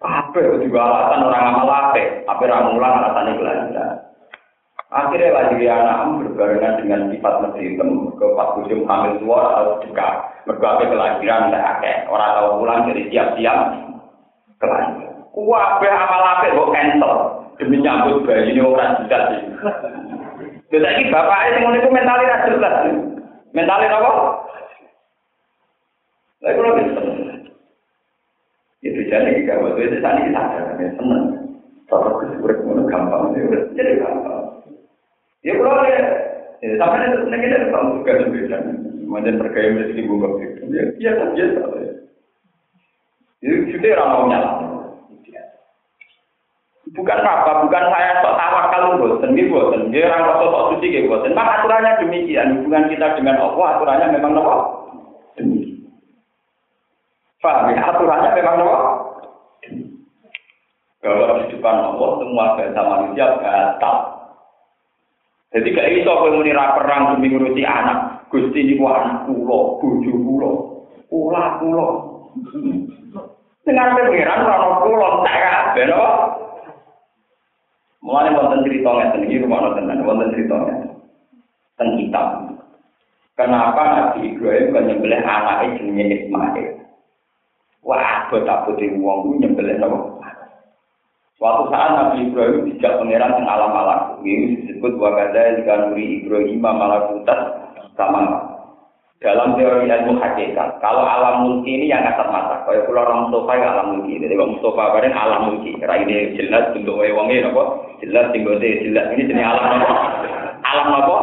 [0.00, 2.00] Apa juga alasan orang amal apa?
[2.24, 3.44] Apa orang mulang alasan itu
[4.86, 10.14] Akhirnya lagi anak berbarengan dengan sifat mesti hitam ke pas ujung hamil tua atau dekat.
[10.46, 11.96] Berbagai kelahiran tidak akeh.
[12.06, 13.58] Orang tahu pulang jadi siap-siap
[14.62, 15.26] kelahiran.
[15.34, 17.12] Kuwabe amal apik kok cancel
[17.58, 19.40] demi nyambut bayi ini orang bisa sih.
[20.72, 22.74] Jadi bapak itu ngono iku mentale ra jelas.
[23.54, 24.12] Mentale apa?
[26.42, 27.00] Lah kalau bisa.
[28.84, 30.42] Itu jadi kita waktu itu tadi kita
[30.76, 31.22] ya seneng.
[31.86, 34.35] Kesurat ngono gampang, ya jadi gampang.
[35.46, 36.02] Ya kalau ya,
[36.58, 38.58] ya sampai itu seneng kita tahu juga beda.
[39.06, 41.60] Macam terkait rezeki bunga itu, ya biasa biasa.
[43.38, 44.50] Itu sudah ramai nyala.
[46.96, 49.92] Bukan apa, bukan saya sok tawakal boten, nggih boten.
[49.94, 51.36] Nggih ora rasa sok suci nggih boten.
[51.38, 54.54] Mak aturannya demikian, hubungan kita dengan Allah aturannya memang nopo?
[55.38, 55.86] Demikian.
[57.38, 57.86] Paham ya?
[57.94, 58.78] Aturannya memang nopo?
[61.06, 64.15] Bahwa di depan Allah semua bahasa manusia batal.
[65.54, 68.26] Jadi gak iso kowe muni ra perang demi ngurusi anak.
[68.26, 70.50] Gusti niku anak kula, bojo kula,
[71.06, 71.88] kula kula.
[73.62, 76.10] Dengan pengiran ora kula tak kabeh napa?
[78.02, 80.56] Mulane wonten cerita ngeten iki rumah tenan, wonten cerita
[81.74, 82.26] tentang kitab.
[83.36, 86.68] Kenapa Nabi Ibrahim kan nyembelih anaknya jenenge Ismail?
[87.86, 89.98] Wah, abot abot wong ku nyembelih napa?
[91.36, 94.24] Suatu saat Nabi Ibrahim dijak pangeran teng alam malakut.
[94.24, 97.40] Ini disebut wakada jika nuri Ibrahim malakutat
[97.92, 98.56] sama.
[99.20, 103.52] Dalam teori ilmu hakikat, kalau alam mulki ini yang kasat mata, kalau pulau orang Mustafa
[103.56, 105.72] ya alam mulki, jadi Bang Mustafa bareng alam mulki.
[105.72, 107.64] Ini jelas bentuk wongnya, apa?
[108.04, 109.94] Jelas tinggal jelas ini jenis alam apa?
[110.68, 111.16] Alam apa?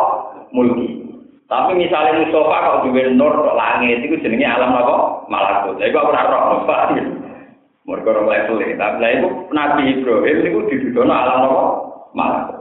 [0.57, 1.05] Mulki.
[1.45, 5.25] Tapi misalnya Mustafa kalau juga nur langit itu jenisnya alam apa?
[5.29, 5.77] Malakut.
[5.77, 6.81] Jadi aku ora Pak.
[7.83, 8.75] Mereka orang level ini.
[8.79, 11.63] Tapi lah itu Nabi Ibrahim itu didudono alam apa?
[12.15, 12.59] Malakut.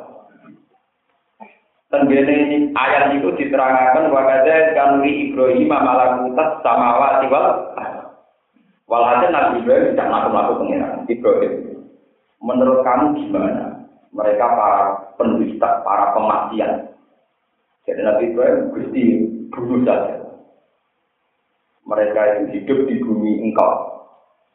[1.92, 7.20] Dan ini ayat itu diterangkan wakada kanuri Ibrahim malakutas sama wal
[8.88, 11.52] Walhasil Nabi Ibrahim tidak melakukan pengiran Ibrahim.
[12.42, 13.64] Menurut kamu gimana?
[14.12, 14.80] Mereka para
[15.16, 16.72] pendusta, para pemaksiat.
[17.88, 19.02] Jadi Nabi Ibrahim gusti
[19.52, 20.16] bunuh saja.
[21.88, 23.91] Mereka itu hidup di bumi engkau.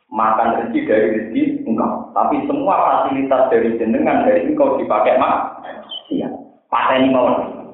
[0.07, 2.15] Makan rezeki dari rezeki engkau.
[2.15, 5.59] Tapi semua fasilitas dari jenengan dari engkau dipakai mak.
[6.07, 6.31] Iya.
[6.71, 7.67] Pateni mawon.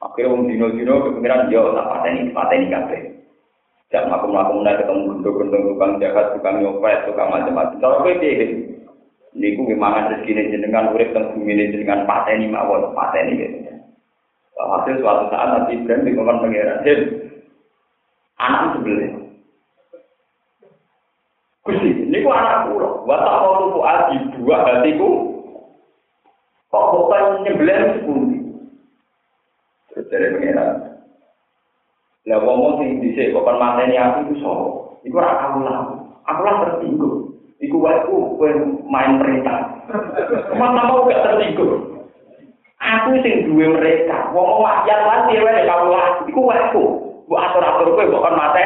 [0.00, 3.00] Akhirnya wong dino-dino kepikiran yo tak pateni, pateni kabeh.
[3.90, 7.78] Jak makum-makum mulai ketemu gendong-gendong tukang jahat, tukang nyopet, tukang macam-macam.
[7.82, 8.70] Kalau kowe piye?
[9.34, 13.70] Niku gimana rezeki jenengan urip teng bumi jenengan pateni mawon, pateni gitu.
[14.60, 17.00] Hasil suatu saat Nabi Ibrahim dikongkon pengiran, Hil,
[18.36, 19.19] anak sebelah.
[21.60, 23.04] Gusti, ini ku anak kula.
[23.04, 25.28] Wa lupu adi dua hatiku.
[26.72, 28.38] Kok bukan nyembelih sepundi?
[29.90, 31.02] Terus dari pengiran.
[32.30, 34.66] Lah ngomong sing dhisik kok mateni aku iku sapa?
[35.02, 35.78] Iku ora aku lah.
[36.30, 37.12] Aku lah tertinggal.
[37.60, 38.50] Iku wae
[38.86, 39.84] main perintah.
[40.54, 42.00] Mana mau gak tertinggal?
[42.80, 44.32] Aku sing duwe mereka.
[44.32, 46.06] Wong wakyat lan dhewe kamu lah.
[46.24, 46.84] Iku waeku.
[47.30, 48.64] Bu atur-atur kowe kok kon mate.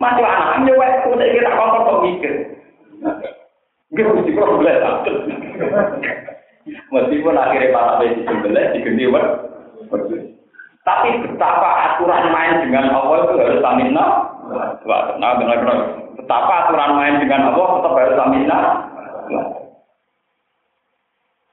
[0.00, 2.32] Mati anak yo waeku nek kira kok kok mikir.
[3.92, 4.76] Nggih mesti kok boleh
[6.88, 9.04] Meskipun akhirnya para bayi disembelih, diganti.
[10.80, 14.06] Tapi betapa aturan main dengan Allah itu harus stamina.
[14.88, 15.78] Wah, nah, benar benar.
[16.16, 18.58] Betapa aturan main dengan Allah tetap harus stamina.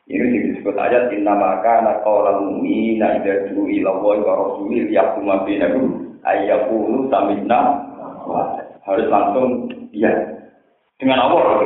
[0.08, 6.11] Ini disebut ayat inna maka naqala mu'mina idza du'u ila Allah wa rasulih yaquma bainahum
[6.28, 7.59] ayyaqulu sami'na
[8.84, 10.11] harus langsung iya.
[10.99, 11.63] Dengan Allah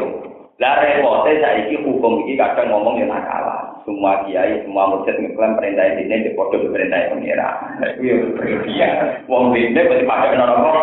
[0.61, 5.97] lah repotnya saiki hukum ini kadang ngomong yang nakal semua kiai semua mujid ngeklaim perintah
[5.97, 7.49] ini di foto perintah pengira.
[7.97, 10.77] Itu yang berlebihan wong ini pasti kena rokok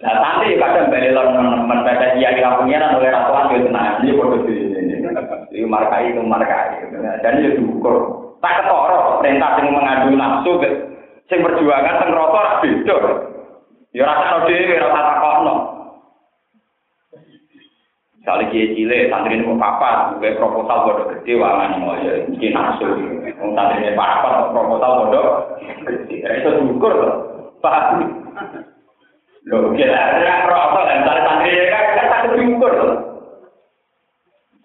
[0.00, 4.02] Nah, nanti kadang balik teman-teman pada kiai pengira oleh ratuan itu tenang.
[4.18, 4.69] Foto ini
[5.50, 6.86] Ini markai itu markai.
[7.20, 7.94] Dan itu diukur.
[8.40, 10.52] Tak ketoro perintah yang mengadu nafsu
[11.28, 12.96] sing perjuangan teng rata ora beda.
[13.92, 15.54] Ya rasa dhewe rasa takokno.
[18.20, 22.84] Misalnya kiai cilik, santri ini papa, gue proposal bodoh gede, wangan mau ya, mungkin nafsu.
[23.40, 25.26] Wong santri ini papa, proposal bodoh
[25.88, 26.16] gede.
[26.20, 26.94] Itu diukur
[27.64, 28.04] paham?
[29.48, 32.92] Loh, kira ada proposal, misalnya santri ini kan, kan tak diukur loh.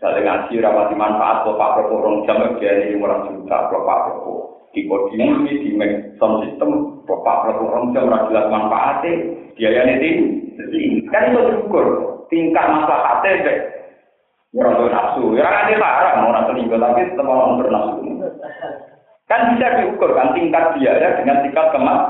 [0.06, 4.54] Misalnya ngaji rapati manfaat, Pak Propo rong jam, dia ini orang juta, Pak Propo.
[4.70, 5.70] Di ini, di
[6.22, 11.10] sound system, Pak Propo rong jam, orang jelas manfaatnya, biayanya tinggi.
[11.10, 11.86] Kan itu diukur.
[12.30, 13.58] Tingkat masalahnya, deh.
[14.54, 15.34] Orang nafsu.
[15.34, 17.98] Ya kan ini parah, mau nafsu selingkuh, tapi tetap orang bernafsu.
[19.26, 22.02] Kan bisa diukur kan tingkat biaya dengan tingkat kemas.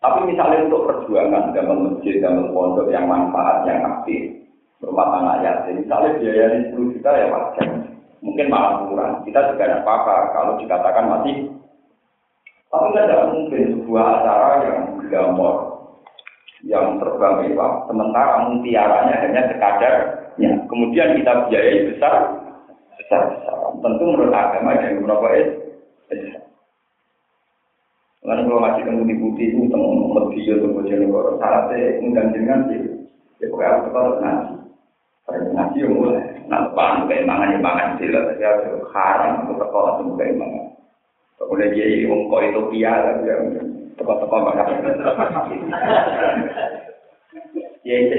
[0.00, 4.39] Tapi misalnya untuk perjuangan dalam masjid, dalam pondok yang manfaat, yang aktif,
[4.84, 5.84] rumah tangga yatim.
[5.84, 7.68] Misalnya biayanya 10 juta ya wajar.
[8.20, 9.12] Mungkin malah kurang.
[9.24, 11.36] Kita juga ada apa-apa kalau dikatakan masih.
[12.70, 14.78] Tapi tidak mungkin sebuah acara yang
[15.10, 15.56] gambar,
[16.62, 19.94] yang terbang mewah, sementara mutiaranya hanya sekadar.
[20.38, 20.54] Ya.
[20.70, 22.30] Kemudian kita biayai besar,
[22.94, 23.56] besar-besar.
[23.82, 25.28] Tentu menurut agama yang berapa
[26.06, 26.46] besar.
[28.20, 32.80] Lalu kalau masih di putih itu, temu video atau bojonegoro, syaratnya undang dengan sih.
[33.40, 34.59] Ya aku tetap.
[35.30, 38.42] Ngaji yang mulai, nah mangan sila, tapi
[38.90, 39.46] haram
[40.34, 40.66] mangan.
[41.38, 41.72] Kemudian
[42.30, 43.36] kok itu pia tapi ya.
[47.80, 48.14] Ya itu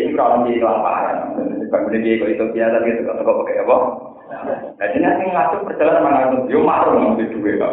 [0.57, 1.37] itu lapangan.
[1.69, 3.77] Kemudian dia itu pia tapi pakai apa?
[4.79, 7.69] Nah jadi nanti ngatur perjalanan marum di dua.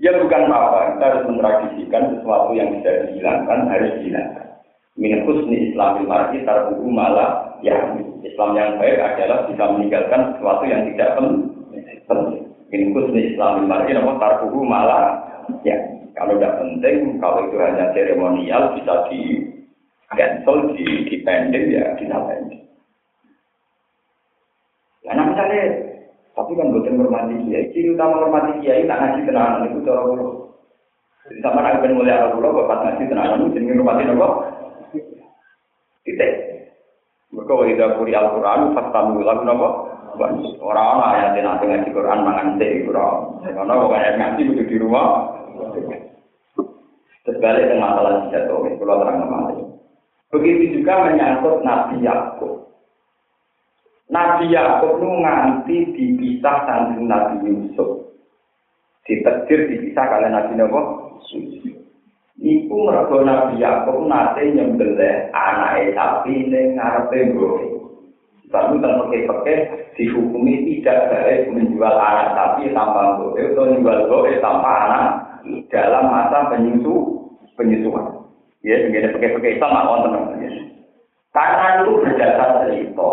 [0.00, 4.49] Ya bukan apa, kita harus mentradisikan sesuatu yang bisa dihilangkan harus dihilangkan
[5.00, 10.84] min husni islamil mar'i tarbuhu malah ya Islam yang baik adalah bisa meninggalkan sesuatu yang
[10.92, 12.44] tidak penting.
[12.68, 15.16] Min husni islamil mar'i nama tarbuhu malah
[15.64, 15.74] ya
[16.12, 19.20] kalau tidak penting, kalau itu hanya seremonial bisa di
[20.12, 22.60] cancel, di, di pending ya pending.
[25.00, 25.64] Ya nah misalnya,
[26.36, 30.28] tapi kan bukan hormati kiai, ciri utama hormati kiai tak ngaji tenanan itu cara dulu.
[31.24, 34.28] Jadi sama nak ben mulai loh, bapak ngaji tenanan itu jenenge hormati nopo.
[36.04, 36.32] Titik.
[37.30, 39.68] Mereka wajib kuri Al-Quran, fastamu lagu nopo.
[40.60, 43.40] Orang-orang ayat yang nanti ngaji Quran mangan teh kurang.
[43.46, 45.30] Karena orang ngaji itu di rumah.
[47.20, 49.52] Terbalik dengan masalah jatuh, kalau terang nama
[50.30, 52.70] Begitu juga menyangkut Nabi Yakub.
[54.10, 58.14] Nabi Yakub itu nganti dipisah sandung Nabi Yusuf.
[59.04, 61.79] Ditekdir dipisah kalian Nabi Nabi
[62.40, 67.60] Iku mergo Nabi Yakub nate nyembelih anake sapi ning ngarepe mbok.
[68.48, 69.56] Lalu dan pakai-pakai
[69.92, 75.06] dihukumi tidak baik menjual anak sapi tanpa mbok atau menjual mbok tanpa anak
[75.68, 76.94] dalam masa penyusu
[77.60, 78.08] penyusuan.
[78.64, 80.50] Ya, dengan pakai-pakai itu nggak wonten ya.
[81.36, 83.12] Karena itu berdasar cerita.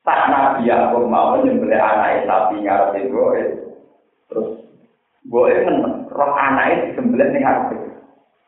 [0.00, 3.36] Tak Nabi Yakub mau menyembelih anak sapi ngarepe mbok,
[4.32, 4.48] terus
[5.28, 5.76] mbok kan
[6.08, 7.89] roh anake disembelih ning ngarepe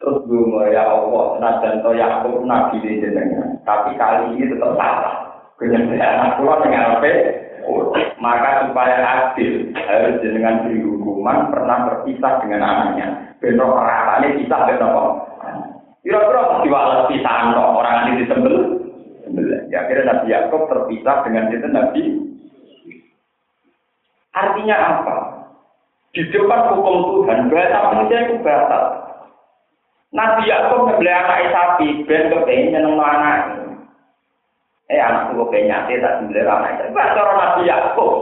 [0.02, 5.46] Terus dungo ya Allah, senajan to Yakub nabi di jenengan, tapi kali ini tetap salah.
[5.62, 7.10] Kenyataan anak pulau dengan apa?
[8.18, 13.38] Maka supaya adil harus jenengan beri hukuman pernah berpisah dengan anaknya.
[13.38, 15.10] Bentrok peratannya pisah bentrok.
[16.02, 18.56] Kira-kira pasti walau pisah orang ini disembel.
[19.70, 22.02] Ya akhirnya Nabi Yakub terpisah dengan itu Nabi.
[24.34, 25.16] Artinya apa?
[26.10, 29.01] Di depan hukum Tuhan, bahasa manusia itu batal.
[30.12, 33.40] Nabi Yakub ngebeli anak sapi, ben kepengen nang anak.
[34.92, 36.92] Eh anakku gua kayak nyate tak sembelih anak.
[36.92, 38.12] Ba cara Nabi Yakub.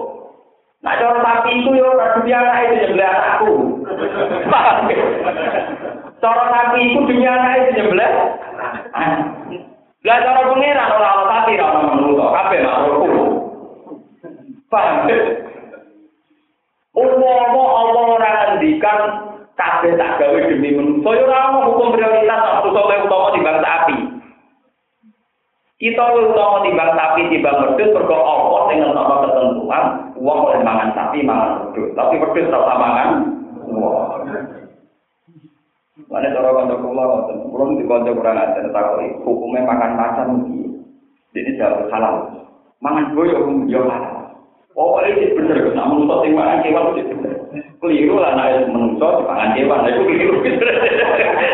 [0.80, 3.53] Nah cara sapi itu yo ora dunia anak itu nyembelih anakku.
[6.22, 8.12] Cara sapi itu dunia anak itu nyembelih.
[10.07, 13.03] Lah cara pengeran ora ana sapi ora ono menungso, kabeh makhluk.
[14.70, 15.11] Paham?
[16.91, 19.01] Allah Allah Allah orang ngendikan
[19.61, 23.59] kabeh tak gawe demi manusa yo ora ono hukum prioritas sak manusa luwih utama timbang
[23.61, 23.97] sapi.
[25.77, 29.85] Kita luwih utama timbang sapi timbang wedhus mergo apa sing ngetokno ketentuan
[30.17, 33.09] wong oleh mangan sapi mangan wedhus, tapi wedhus ora mangan
[33.69, 34.09] wong.
[36.09, 40.59] Mana cara kanca kula ngoten, kula di kanca kurang ajar takoki hukume makan macan iki.
[41.37, 42.49] Jadi jauh halal.
[42.83, 44.35] Mangan boyo yo halal.
[44.75, 47.20] Oh, ini bener, nak menusuk sing mangan kewan itu.
[47.51, 50.39] Keliru lah, nak menusuk mangan kewan, itu keliru.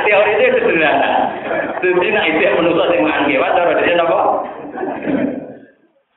[0.04, 1.32] Teori itu sederhana.
[1.80, 4.44] Jadi nak itu menusuk sing mangan kewan, cara dia apa?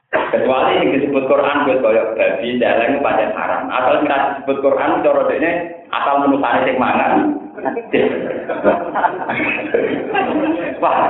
[0.10, 3.70] Kecuali yang disebut Quran, buat koyok babi, celeng, pancen haram.
[3.72, 5.52] Asal kita disebut Quran, cara dia
[5.96, 7.40] asal menusuk sing mangan.
[10.84, 11.08] Wah,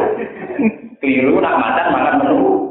[1.01, 2.69] keliru nak macan mangan menu.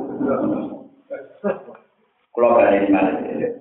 [2.38, 3.57] Kalau balik ya.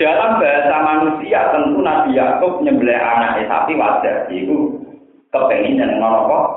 [0.00, 4.32] Dalam bahasa manusia tentu Nabi Yakub nyembelih anak sapi wajar.
[4.32, 4.80] Itu
[5.28, 6.48] kepengen yang ngono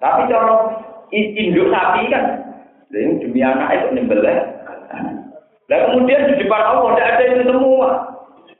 [0.00, 0.72] Tapi kalau
[1.12, 2.24] induk sapi kan,
[2.88, 4.38] ini demi anak itu nyembelih.
[5.68, 7.88] Dan kemudian di depan Allah tidak ada itu semua.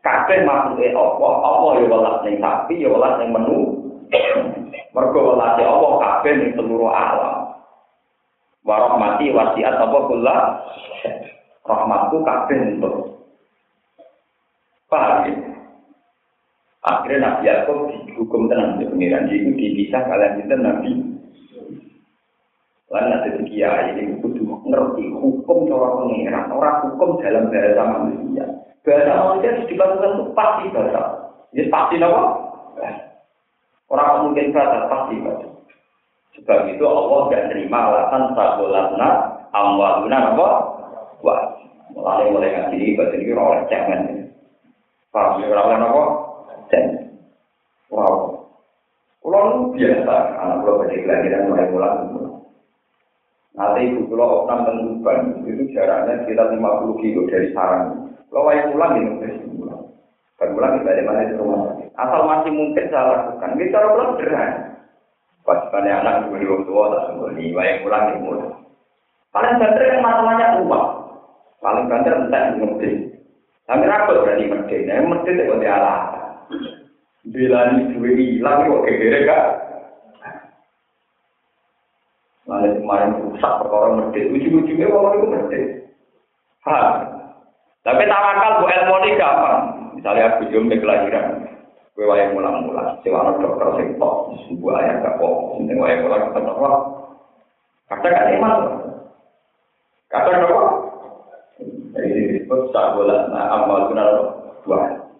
[0.04, 3.80] Kabeh maksudnya Allah, Allah ya welas ning sapi, ya welas ning menu.
[4.92, 7.48] Mergo welas Allah kabeh ning seluruh alam.
[8.68, 10.36] Warahmati wasiat apa kula
[11.64, 13.11] rahmatku kabeh untuk
[14.92, 15.34] paham ya?
[16.82, 17.78] Akhirnya Nabi Yakub
[18.10, 20.90] dihukum tenang di pengiran itu dipisah kalian itu Nabi.
[22.92, 28.44] Lalu nanti kiai ini kudu ngerti hukum cara pengiran, orang hukum dalam bahasa manusia.
[28.84, 31.02] Bahasa manusia dilakukan itu pasti bahasa.
[31.56, 32.22] Ini pasti apa?
[33.88, 35.48] Orang mungkin bahasa pasti bahasa.
[36.36, 39.08] Sebab itu Allah tidak terima alasan sabolatna
[39.54, 40.48] amwaluna apa?
[41.22, 41.40] Wah,
[41.94, 44.21] mulai mulai ngaji ini bahasa ini orang jangan.
[45.12, 46.04] Paham ya orang apa?
[46.72, 46.96] Jangan.
[47.92, 48.16] Wow.
[49.22, 52.32] Kalau biasa, anak pulau pada kelahiran mulai mulai.
[53.52, 58.08] Nanti ibu pulau Oknam dan itu jaraknya sekitar 50 kilo dari sarang.
[58.32, 59.92] Kalau wayang pulang ini dari pulang.
[60.40, 63.52] Dan pulang kita di mana di rumah Asal masih mungkin saya lakukan.
[63.60, 64.58] Ini cara pulang sederhana.
[65.44, 67.52] Pas anak gue di tua, tak sembunyi.
[67.52, 68.52] Wayang pulang di mulut.
[69.36, 70.88] Paling banter kan masalahnya uang.
[71.60, 72.90] Paling banter entah ngerti.
[73.66, 74.76] Tapi rapat berarti mesti.
[74.84, 76.00] Nah, mesti itu dia alah.
[77.22, 79.44] Bila ini duit hilang, kok kira kak?
[82.50, 84.20] Lalu kemarin rusak perkara mesti.
[84.34, 85.60] Ujung-ujungnya orang itu mesti.
[86.66, 86.86] Hah?
[87.86, 89.62] Tapi tawakal bu ilmu ini gampang.
[89.94, 91.46] Misalnya aku jom kelahiran.
[91.94, 92.98] Gue wayang mulang-mulang.
[93.06, 94.34] Sewa dokter sing tok.
[94.50, 95.36] Sebuah ayah gak kok.
[95.62, 96.34] Sing wayang mulang
[97.92, 98.58] kan iman.
[100.08, 100.81] Kadang apa?
[101.92, 103.28] Jadi disebut sabola.
[103.28, 104.08] Nah, amal benar
[104.64, 105.12] dua.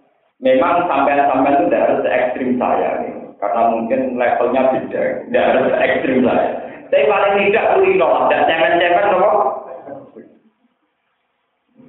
[0.42, 3.14] Memang sampai-sampai itu tidak harus ekstrim saya nih.
[3.38, 5.02] Karena mungkin levelnya beda.
[5.28, 6.48] Tidak harus ekstrim saya.
[6.88, 8.08] Tapi paling tidak kulino.
[8.32, 9.30] Dan cemen-cemen apa?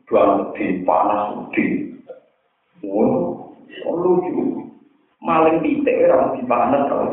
[0.03, 1.69] Dua lebih panas lebih.
[2.84, 3.55] Oh,
[3.88, 4.67] lucu.
[5.23, 7.07] Maling titik orang lebih panas kalau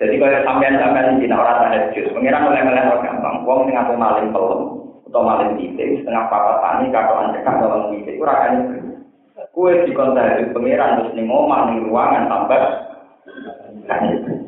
[0.00, 3.36] Jadi kalau sampean-sampean di orang tahajud, pengiran mulai-mulai orang gampang.
[3.44, 4.79] Sing aku maling pelem
[5.10, 8.62] atau maling titik, setengah papat tani, katoan cekak dalam titik, itu rasanya
[9.50, 12.62] Kue di tahajud pengiran terus ning omah ning ruangan tambah.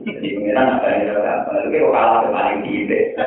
[0.07, 1.55] Jadi pengiran ada yang gampang.
[1.67, 3.19] Lalu kalah maling titik.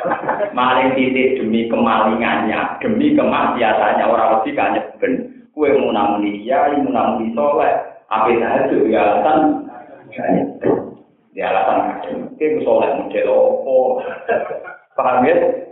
[0.56, 5.12] Maling titik demi kemalingannya, demi kemaksiatannya orang mesti kan ben.
[5.52, 7.72] Kue mau namun dia, mau namun soleh,
[8.12, 9.64] apa tahajud ya alasan
[11.32, 11.78] di alasan
[12.36, 14.04] itu soleh model opo
[14.92, 15.65] paham ya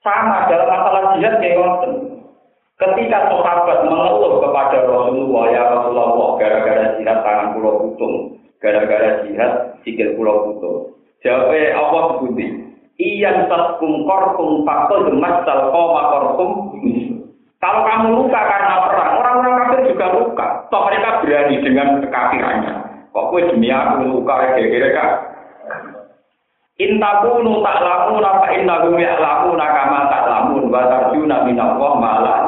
[0.00, 1.92] sama dalam masalah jihad kayak ngoten
[2.80, 8.14] ketika sahabat mengeluh kepada Rasulullah ya Rasulullah gara-gara jihad tangan pulau putung
[8.60, 12.46] gara-gara jihad sikil pulau putung jawabnya Allah sebuti
[12.96, 16.50] iyan taskum korkum fakto demas salko makorkum
[17.60, 20.64] kalau kamu luka karena perang orang-orang kafir juga luka.
[20.72, 22.72] Toh mereka berani dengan kekafirannya.
[23.12, 25.29] Kok kowe demi aku luka kira-kira?
[26.80, 32.40] Intakunu tak lamu napa intakum ya lamu nakama tak lamun wa tarjuna minallah malah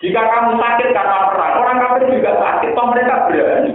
[0.00, 3.72] Jika kamu sakit karena perang, orang kafir juga sakit, toh mereka berani.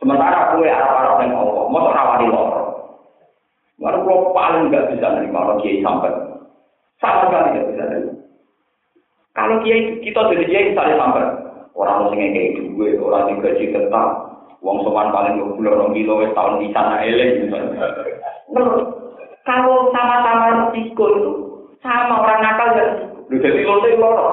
[0.00, 2.48] Sementara kue arah-arah yang Allah, mau rawani lor.
[3.84, 6.08] Lalu kalau paling nggak bisa nerima orang kiai sampai,
[7.04, 8.12] sama sekali nggak bisa nerima.
[9.36, 11.24] Kalau kiai kita jadi kiai misalnya sampai,
[11.76, 14.08] orang yang kayak gue, orang yang gaji tetap,
[14.64, 17.52] Wong sowan paling dua puluh orang kilo tahun di sana elek
[19.44, 21.32] Kalau sama-sama risiko itu
[21.84, 22.84] sama orang nakal ya.
[23.28, 24.28] Lu jadi lo loro.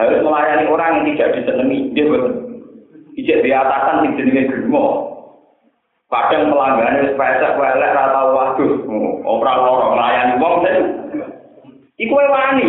[0.00, 1.92] Harus melayani orang yang tidak disenangi.
[1.92, 2.32] Dia betul.
[3.16, 5.12] ijek di atasan sing jenenge germo.
[6.06, 8.72] Kadang pelanggan wis pesek welek ra tau waduh,
[9.26, 10.76] ora loro nglayani wong sing
[11.98, 12.68] iku wani.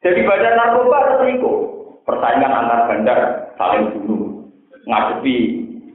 [0.00, 1.52] Jadi badan narkoba harus iku.
[2.08, 3.18] Persaingan antar bandar
[3.60, 4.29] saling bunuh.
[4.90, 5.36] Ngadepi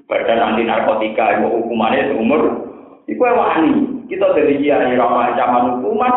[0.07, 2.41] badan anti narkotika iku hukumannya seumur
[3.11, 3.91] iku wani.
[4.05, 6.13] Kita dari kiai ramah zaman hukuman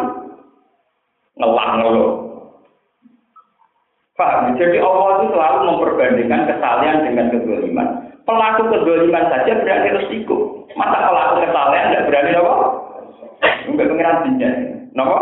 [1.41, 2.07] ngelang ngono.
[4.19, 7.89] Pak, jadi Allah itu selalu memperbandingkan kesalahan dengan kezaliman
[8.29, 10.69] pelaku kedoliman saja berani resiko.
[10.77, 12.55] Masa pelaku kesalahan tidak berani apa?
[13.65, 14.51] Enggak pengiran jinnya.
[14.93, 15.21] Kenapa?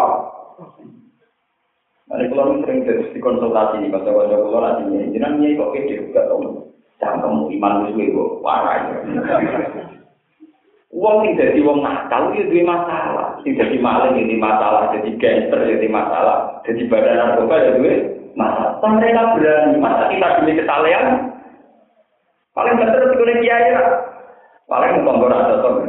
[2.06, 6.22] Nah, kalau sering di konsultasi nih, kata wajah kalau nantinya, jangan nyai kok kece juga
[6.30, 6.65] tau.
[6.96, 8.88] Jangan iman musuh itu, warai.
[10.96, 13.36] Uang sing jadi uang nakal itu dua masalah.
[13.44, 17.94] Sing jadi maling ini masalah, jadi gangster jadi masalah, jadi badan narkoba ya dua
[18.32, 18.80] masalah.
[18.80, 21.36] Mereka berani, masa kita demi kesalahan,
[22.56, 23.88] Paling bener kuning kiai lah.
[24.64, 25.84] Paling mau ada tuh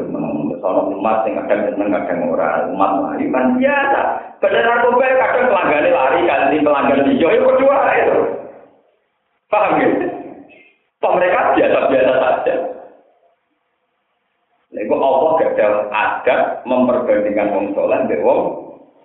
[0.60, 4.02] sono umat yang kadang seneng kadang ora umat lari kan biasa.
[4.44, 8.18] Bener aku kadang pelanggan lari ganti pelanggan hijau itu kedua itu.
[9.48, 9.88] Paham ya?
[10.98, 12.56] Toh mereka biasa-biasa saja.
[14.74, 18.42] Lalu Allah gagal adab memperbandingkan wong soleh dengan wong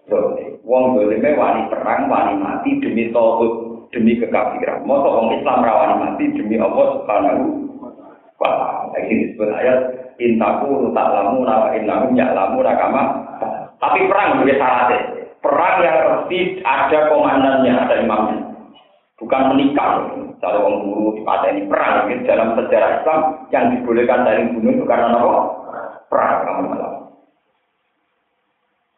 [0.09, 0.59] soleh.
[0.67, 3.53] Wong wani perang, wani mati demi tauhid
[3.93, 4.83] demi kekafiran.
[4.89, 7.45] Masa orang Islam rawani mati demi Allah Subhanahu
[8.41, 8.97] wa taala.
[8.99, 9.79] Ini disebut ayat
[10.17, 13.03] intaku tak lamu nawa innahum lamu nakama.
[13.79, 15.01] Tapi perang juga syaratnya.
[15.43, 18.39] Perang yang pasti ada komandannya, ada imamnya.
[19.19, 20.07] Bukan menikah.
[20.43, 22.11] Cara orang guru di ini perang.
[22.11, 23.21] Ini dalam sejarah Islam
[23.55, 25.39] yang dibolehkan dari bunuh itu karena apa?
[26.11, 26.93] Perang kamu malam.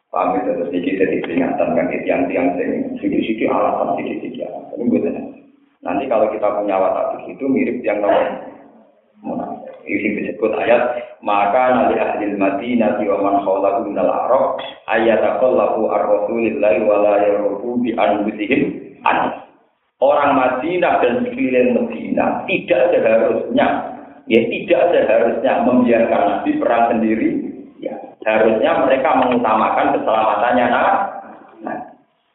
[0.09, 4.77] Paham itu terus sedikit jadi peringatan kan tiang-tiang sing sedikit-sedikit alasan sedikit-sedikit alasan.
[4.81, 5.13] Ini gue
[5.85, 8.25] Nanti kalau kita punya watak itu mirip yang nomor
[9.85, 14.57] ini disebut ayat maka nanti ahli mati nanti wa man khawlahu minal arab
[14.89, 17.15] ayat aqallahu ar-rasulillahi wa la
[17.85, 18.63] bi anfusihim
[19.05, 19.45] an
[20.05, 23.67] orang Madinah dan sekeliling Madinah tidak seharusnya
[24.29, 27.55] ya tidak seharusnya membiarkan Nabi perang sendiri.
[28.25, 30.97] Harusnya mereka mengutamakan keselamatannya nah,
[31.61, 31.77] nah.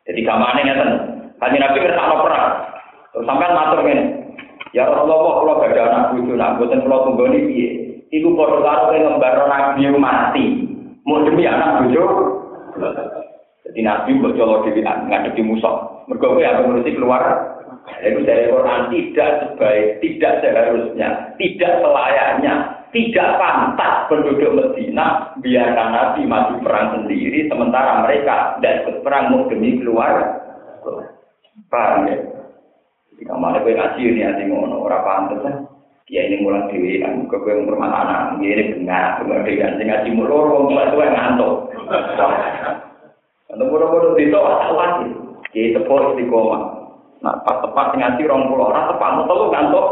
[0.06, 0.92] jadi kamane ngeten.
[1.42, 2.46] Kanji nabi kersakno perang.
[3.10, 4.06] Terus sampean matur ngene.
[4.70, 7.70] Ya Rasulullah kalau gak ada anak bojo nak boten kula tunggoni piye?
[8.14, 10.46] Iku padha karo ngembarno nabi mati.
[11.10, 12.04] Mau demi anak bojo?
[13.66, 16.06] Jadi nabi mbok colo dhewean ngadepi musuh.
[16.06, 17.22] Mergo kowe yang ngurusi keluar
[18.00, 26.26] itu dari Quran tidak sebaik, tidak seharusnya, tidak selayaknya tidak pantas penduduk Medina biarkan Nabi
[26.26, 30.42] mati perang sendiri sementara mereka tidak ikut perang mau demi keluar.
[31.70, 32.18] Paham ya?
[33.20, 35.56] Jika mana gue ngaji ini hati ngono orang pantas kan?
[36.10, 40.10] Ya ini mulai dewi kan, gue gue rumah anak, ini benar, benar dewi kan, ngaji
[40.10, 41.56] mulu orang mulai tua ngantuk.
[43.54, 45.10] Untuk bodoh-bodoh itu asal lagi,
[45.54, 46.79] ya tepuk istiqomah.
[47.20, 49.88] Nah pas tepat ngaji orang pulau orang tepat, mau tahu ngantuk.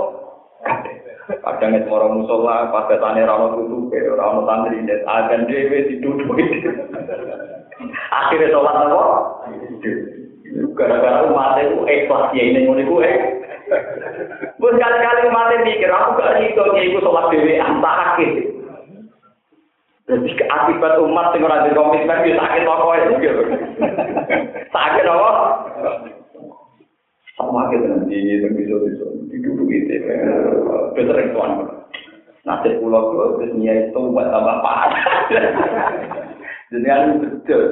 [1.27, 6.39] Kadang itu orang musola, pas datanya rano tutup, rano santri, akan dewe ditutup.
[8.15, 9.03] Akhirnya sholat apa?
[10.79, 13.15] Gara-gara umat itu ikhlas ya ini ngono iku eh.
[14.55, 18.27] Bus kali-kali umat mikir aku gak iso iku sholat dewe antake.
[20.07, 22.99] Jadi akibat umat sing ora komitmen bisa sakit pokoke.
[24.71, 25.31] Sakit apa?
[27.37, 29.93] Sama kita nanti itu bisa bisa duduk itu
[30.97, 31.51] besar itu kan
[32.49, 35.05] nasib pulau itu terus niat itu buat tambah parah
[36.73, 37.63] dengan betul.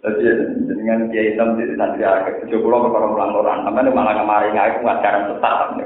[0.00, 0.32] Jadi
[0.64, 4.80] dengan dia hitam di nanti agak tujuh pulau kalau pulang orang tapi malah kemarin aku
[4.80, 5.76] nggak cara tetap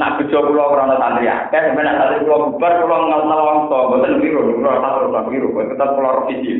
[0.00, 4.18] Nah, bejo kula ora ana santri akeh, nek santri kula bubar kula ngelong to, mboten
[4.18, 6.54] biru, kula satu ora biru, tetep kula revisi.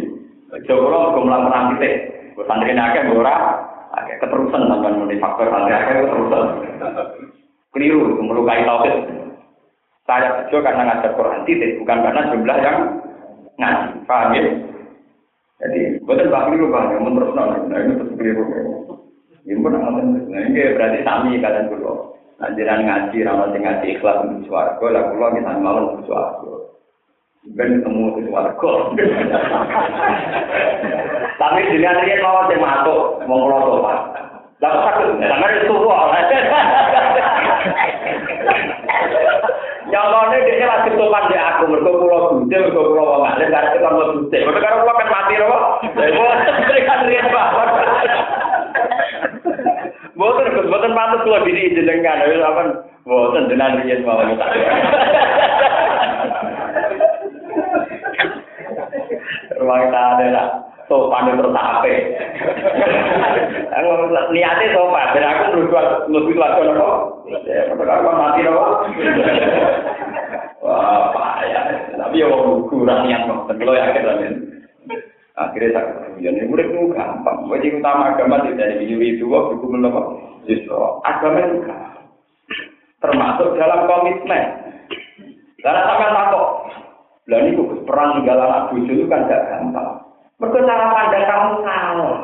[0.52, 1.94] Kok mlaku nang titik.
[2.46, 3.58] Santri akeh ora,
[3.93, 6.45] Agak keterusan sampai mulai faktor agak keterusan.
[7.72, 8.97] Keliru, melukai tauhid.
[10.05, 12.78] Saya bejo karena ngajar Quran titik, bukan karena jumlah yang
[13.57, 13.88] ngaji.
[14.05, 14.43] Paham ya?
[15.62, 18.45] Jadi, betul bah keliru bah, yang terus nah ini terus keliru.
[19.47, 22.18] Ini pun nah ini berarti sami kalian dulu.
[22.43, 26.82] Anjuran ngaji, ramal ngaji ikhlas untuk suaraku, lah kulo kita malam untuk suaraku.
[27.43, 28.72] Ben ketemu di warga.
[31.43, 33.99] Tapi dilihat dia mau dia masuk, mau ngelotok pak.
[34.62, 35.99] Lalu sakit, sama dia tua.
[39.90, 43.74] Yang mana dia lagi topan di aku, mereka pulau bute, mereka pulau wong alim, karena
[43.74, 44.38] kita mau bute.
[44.38, 45.82] Mereka kalau pulau kan mati loh.
[45.99, 47.49] Mereka lihat pak.
[50.14, 52.22] Boten, boten patut kula diri jenengan.
[52.30, 54.38] Wis apa boten jenengan riyen mawon
[59.62, 59.66] tak.
[59.66, 60.46] Ruang tane lah.
[60.90, 61.92] Sopan terus ape.
[63.72, 63.90] Aku
[64.34, 67.22] niate sopan, ben aku ngrubah lebih lagi nopo.
[67.46, 68.64] Ya, aku mati nopo.
[70.62, 71.64] Wah, payah.
[71.96, 73.54] Tapi ya wong kurang niat kok.
[73.56, 74.16] Kalau yakin lah
[75.32, 79.66] akhirnya tak kemudian ini murid itu gampang wajib utama agama tidak dari video itu itu
[79.66, 80.00] menapa
[80.44, 80.76] justru
[81.08, 81.56] agama itu
[83.00, 84.44] termasuk dalam komitmen
[85.64, 86.48] karena sampai takut
[87.30, 89.90] ini kok perang tinggal anak bujuk itu kan gak gampang.
[90.42, 92.18] Mereka cara kamu salah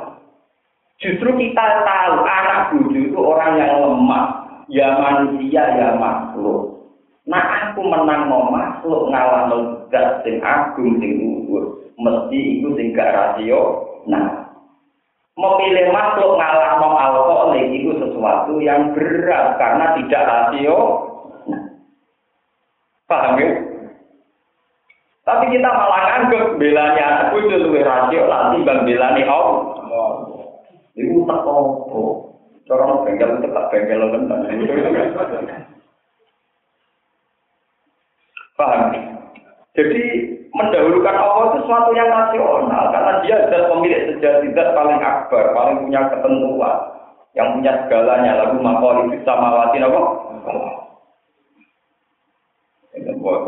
[0.98, 4.26] justru kita tahu anak bujuk itu orang yang lemah
[4.66, 6.82] ya manusia ya makhluk.
[7.28, 9.46] Nah aku menang mau makhluk ngalah
[9.92, 14.48] zat sing agung sing luhur mesti itu sing gak rasio nah
[15.38, 20.78] memilih makhluk ngalah no alkoholik itu sesuatu yang berat karena tidak rasio
[21.50, 21.62] nah
[23.10, 23.50] paham ya
[25.28, 30.16] tapi kita malah anggap belanya anak itu lebih rasio nanti bang belani Allah
[30.96, 31.60] itu tak apa
[32.72, 34.40] orang bengkel tetap bengkel tenan
[38.56, 38.82] paham
[39.76, 40.02] jadi
[40.56, 45.86] mendahulukan Allah itu sesuatu yang nasional karena dia adalah pemilik sejati zat paling akbar, paling
[45.86, 46.78] punya ketentuan,
[47.38, 48.42] yang punya segalanya.
[48.42, 50.00] Lalu makhluk itu sama mawati apa?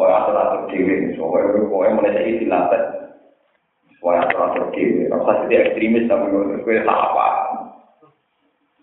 [0.00, 2.82] Asal dewi, soalnya boleh mulai dari asal
[4.02, 7.28] asal dewi, rasa jadi ekstremis tapi gue apa?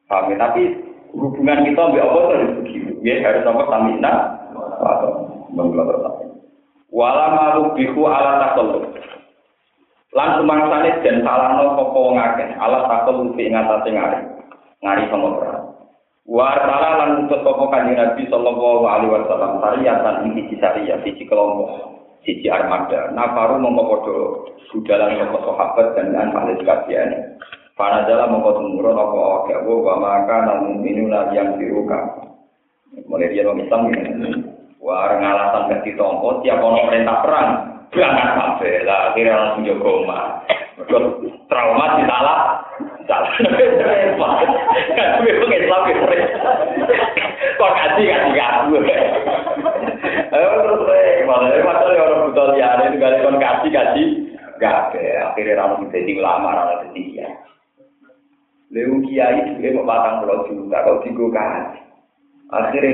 [0.08, 0.64] Kami tapi
[1.12, 2.96] hubungan kita ambil Allah harus begitu.
[3.04, 4.40] Ya harus sama tamina
[4.78, 6.18] atau menggelar
[6.92, 8.96] wala malu bihu ala takallub
[10.16, 12.50] lan sumangsane den salahno sapa wong akeh.
[12.58, 14.20] Ala takallub ing atase ngari
[14.82, 15.28] ngari sama
[16.28, 21.24] wa ta'ala lan utus sapa kanjeng Nabi sallallahu alaihi wasallam sariyatan ing siji sariyah siji
[21.24, 23.10] kelompok siji armada.
[23.16, 24.18] Nafaru mongko padha
[24.76, 27.40] budalan sapa sahabat dan an ahli sekalian.
[27.80, 32.28] Para dalam mongko tumurun apa awake wa maka namun minuna yang diruka
[33.06, 37.50] mulai dia Islam ini Wah, ngalasan gak ditompo, tiap ono perintah perang,
[37.92, 40.26] berangkat kabeh lah, akhirnya langsung jaga omah.
[41.48, 42.40] trauma di salah,
[43.10, 43.34] salah.
[44.94, 45.82] Kan pengen Islam
[47.58, 48.76] Kok kaji kaji aku.
[50.28, 54.04] Eh, malah masalah orang buta liane itu kali kon kaji kaji,
[54.62, 57.36] gak akhirnya langsung jadi ulama, langsung jadi kiai.
[58.70, 61.80] Lewu kiai dia mau batang pulau juta, kok tiga kaji.
[62.54, 62.92] Akhirnya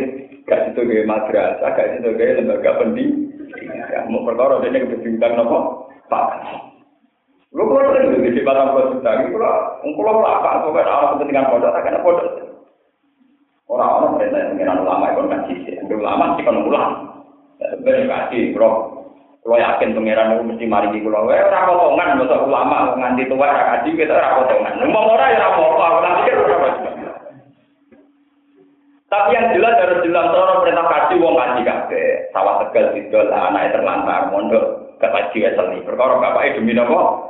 [0.47, 3.32] gak situ gaya madrasah, gak situ gaya lembaga pendidikan.
[3.91, 5.59] Ya, mau perkara dene kebijakan napa?
[6.07, 6.25] Pak.
[7.53, 9.51] Lu kok ora ngerti iki barang kok kita iki kula
[9.85, 12.29] ngkula apa kok ora ana kepentingan pondok tak kena pondok.
[13.69, 15.57] Ora ana perintah yang ngira ulama kon kan sih.
[15.85, 16.85] Ndek ulama sik kon ngulah.
[17.85, 18.69] Ben kaki bro.
[19.45, 23.45] Kula yakin pangeran niku mesti mari iki kula wae ora potongan mboten ulama nganti tuwa
[23.45, 24.73] ora kaji kita ora potongan.
[24.81, 27.02] Mumpung ora ya ora apa-apa, nanti kira ora apa-apa.
[29.13, 32.33] Tapi yang jelas harus jelas orang perintah kaji wong kaji kabeh.
[32.33, 35.85] Sawah tegal sidol anaknya terlantar mondok ke kaji weseli.
[35.85, 37.29] Perkara bapaknya demi nopo?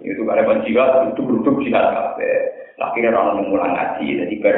[0.00, 2.36] Itu karena penjiwa itu duduk jihad kabeh.
[2.80, 4.56] Akhirnya orang mengulang ngaji jadi ber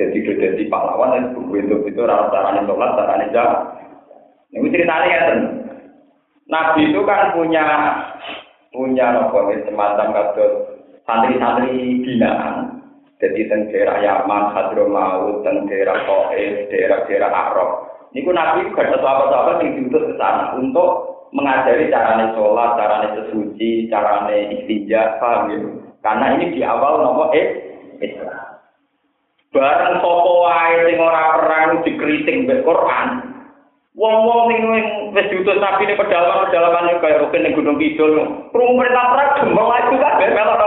[0.00, 3.50] jadi jadi pahlawan dan buku itu itu rasa caranya sholat caranya jam.
[4.56, 5.20] Ini ceritanya ya
[6.48, 7.64] Nabi itu kan punya
[8.72, 10.52] punya nopo semacam kados
[11.04, 12.71] santri-santri binaan
[13.22, 17.70] jadi teng daerah Yaman, Hadramaut, teng daerah Taif, daerah-daerah Arab.
[18.10, 20.90] Niku Nabi juga ada sahabat-sahabat yang diutus ke sana untuk
[21.30, 25.58] mengajari carane sholat, carane sesuci, carane istinja, paham ya?
[26.02, 27.46] Karena ini di awal nomor eh
[28.02, 28.58] Islam.
[29.54, 33.08] Bareng sopo wae sing ora perang dikritik mbek Quran.
[33.94, 34.60] Wong-wong sing
[35.14, 38.18] wis diutus Nabi ini pedalaman-pedalaman kaya rukun ning Gunung Kidul.
[38.50, 40.61] Krungu perintah perang gembong itu kabeh melok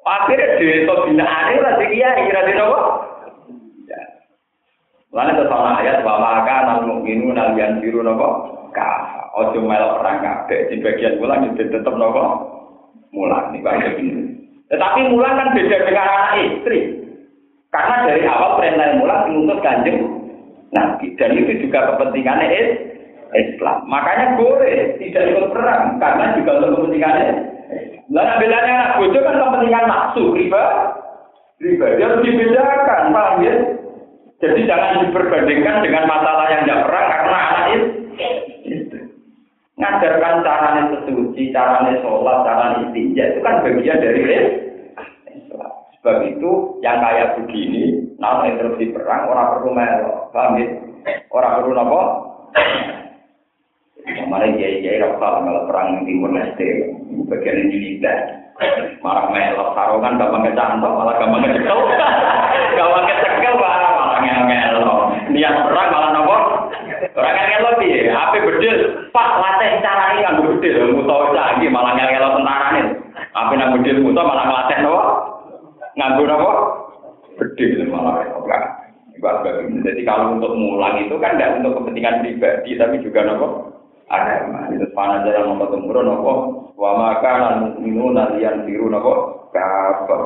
[0.00, 2.80] Akhirnya desa binaan itu lagi kiai kira kira apa?
[5.10, 9.28] Lalu tetap ayat bahwa nal mukminu nal yang biru nopo kah.
[9.30, 12.22] Ojo melok orang kafe di bagian mulan itu tetap nopo
[13.10, 14.22] mulan nih bagian ini.
[14.70, 16.80] Tetapi mulan kan beda dengan anak istri.
[17.74, 19.98] Karena dari awal perintah mulan diutus kanjeng
[20.70, 22.48] Nabi dan itu juga kepentingannya
[23.34, 23.86] Islam.
[23.90, 27.28] Makanya boleh tidak ikut perang karena juga untuk kepentingannya
[28.10, 30.64] Lah bilangnya anak bojo kan kepentingan nafsu riba.
[31.60, 33.54] Riba dia harus dibedakan, paham ya?
[34.40, 37.64] Jadi jangan diperbandingkan dengan masalah yang tidak perang karena anak
[38.64, 38.98] itu.
[39.76, 44.20] Ngajarkan caranya sesuci, caranya sholat, caranya istinja itu kan bagian dari
[45.36, 45.72] Islam.
[46.00, 46.50] Sebab itu
[46.80, 50.66] yang kayak begini, nah interupsi perang orang perlu melo, paham ya?
[51.32, 52.02] Orang perlu apa?
[54.06, 56.68] Kemarin kiai kiai rasa kalau perang timur leste,
[57.28, 58.18] bagian tidak.
[59.00, 61.78] Malah melok sarungan gampang kecantol, malah gampang kecekel.
[62.76, 64.94] gampang kecekel malah malah ngelo.
[65.32, 66.36] Niat perang malah nopo?
[67.16, 68.12] Orang ngelo piye?
[68.12, 68.76] Ape bedil?
[69.10, 72.84] Pak latih cara ini kan bedil, musuh lagi malah ngelo tentara nih.
[73.32, 75.02] Ape nang bedil musuh malah ngelatih nopo?
[75.96, 76.50] nganggur apa?
[77.40, 78.28] Gede malah.
[79.60, 83.79] Jadi kalau untuk mulang itu kan tidak untuk kepentingan pribadi, tapi juga nopo
[84.10, 84.68] agama.
[84.74, 86.32] Itu panah jalan nomor temurun apa?
[86.74, 89.12] Wa makana minu nalian biru apa?
[89.54, 90.20] Kabar.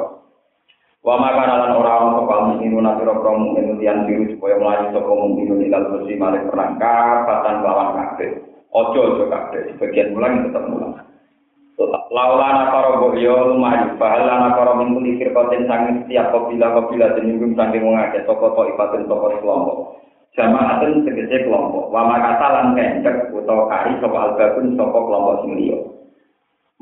[1.04, 3.30] Wa makana lan orang apa minu nalian biru apa?
[3.60, 6.80] Nalian biru supaya melayu sopa minu nilal bersih malik perang.
[6.80, 7.92] Kabar dan bawang.
[8.74, 9.70] Ojo ojo kabir.
[9.76, 10.98] Sebagian mulang tetap mulang.
[12.14, 17.10] Laula na para bohyo lumayu, bahala na para minggu di firkotin sangin setiap kopila kopila
[17.18, 19.78] jenimbing sangin mengaget, toko-toko ipatin toko kelompok.
[20.34, 25.78] Jamaaten tegese kelompok, wa makata lan kencek utawa kari sapa albabun sapa kelompok liya.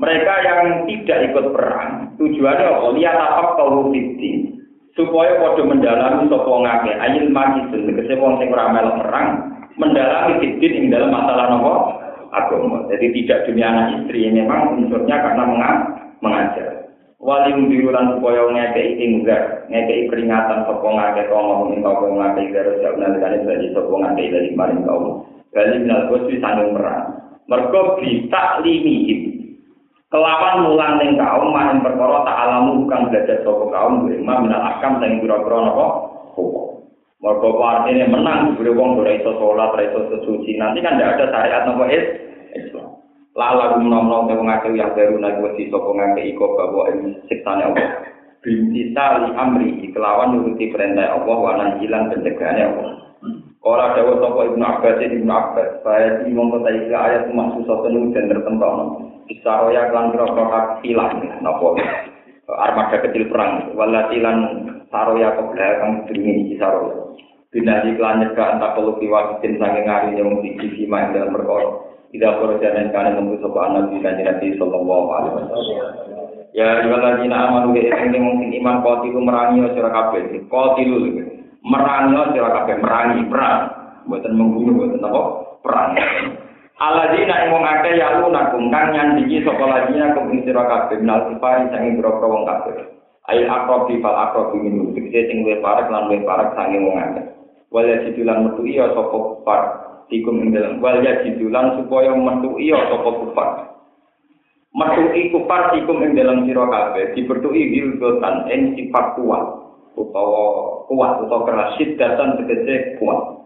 [0.00, 2.86] Mereka yang tidak ikut perang, tujuannya apa?
[2.96, 4.56] Lihat apa kau fiti,
[4.96, 9.28] supaya pada mendalami sapa ngake ayil makisun tegese wong sing ora melok perang,
[9.76, 11.72] mendalami fitin ing dalam masalah nopo
[12.32, 12.88] agama.
[12.88, 15.44] Jadi tidak dunia anak istri memang unsurnya karena
[16.24, 16.81] mengajar.
[17.22, 22.82] Wali birulan supaya ngekei tinggal, ngekei peringatan sopo ngake kau mau minta kau ngake dari
[22.82, 25.22] siap nalikane dari sopo ngake dari maring kau.
[25.54, 27.14] Dari minal kosi sanggung merang.
[27.46, 29.54] Mereka bisa limihim.
[30.10, 34.98] Kelawan mulang ning kaum maring perkara tak alamu bukan belajar sopo kaum lima minal akam
[34.98, 35.86] sing pira-pira napa.
[37.22, 40.58] Mereka artinya menang, diberi wong ora iso sholat, ora sesuci.
[40.58, 43.01] Nanti kan tidak ada syariat nopo Islam.
[43.32, 47.88] Lala gumnom-nom te ngake yang baru naik wedi sapa ngake iko bahwa ini siksane Allah.
[48.44, 52.90] Binti sali amri kelawan nuruti perintah Allah wa hilang pencegahannya Allah.
[53.62, 57.86] Ora dawa sapa Ibnu Abbas Ibnu Abbas, saya di mongko ta iki ayat maksud sapa
[57.88, 58.70] nu dan tertentu.
[59.30, 61.72] Isaroya kelan kira-kira hilang napa
[62.50, 64.38] armada kecil perang walati lan
[64.90, 67.16] saroya ke belakang demi isaroya
[67.52, 71.91] bina di kelan nyegah entah perlu kiwasin sange ngari yang siji sima yang dalam perkara
[72.12, 75.32] tidak perlu jalan kalian nunggu sopa anak di kanji nabi sallallahu alaihi
[76.52, 80.44] ya juga na amanu ke ini mungkin iman kotilu merangi sira kabeh.
[80.52, 81.24] Kotilu
[81.64, 83.60] merangi sira kabeh merangi perang.
[84.04, 85.22] Buatan membunuh buatan apa?
[85.64, 85.90] Perang.
[86.82, 91.30] Aladina ing wong akeh ya lunakum kang nyandingi sapa ladina kum ing sira kabeh nal
[91.30, 92.92] sifari sange boro wong kabeh.
[93.30, 97.24] Ail akrobi fal akrobi minum dikse sing parek lan luwih parek sange wong akeh.
[97.72, 99.40] Wal ya jidulan metu iya sapa
[100.12, 103.48] tikum ing dalem wal ya jidulan supaya metu iya sapa kufar.
[104.76, 109.44] Metu kufar tikum ing dalem sira kabeh dibertuki hilgotan ing sifat kuat
[109.96, 110.44] utawa
[110.84, 113.40] kuat utawa keras sidatan tegese kuat.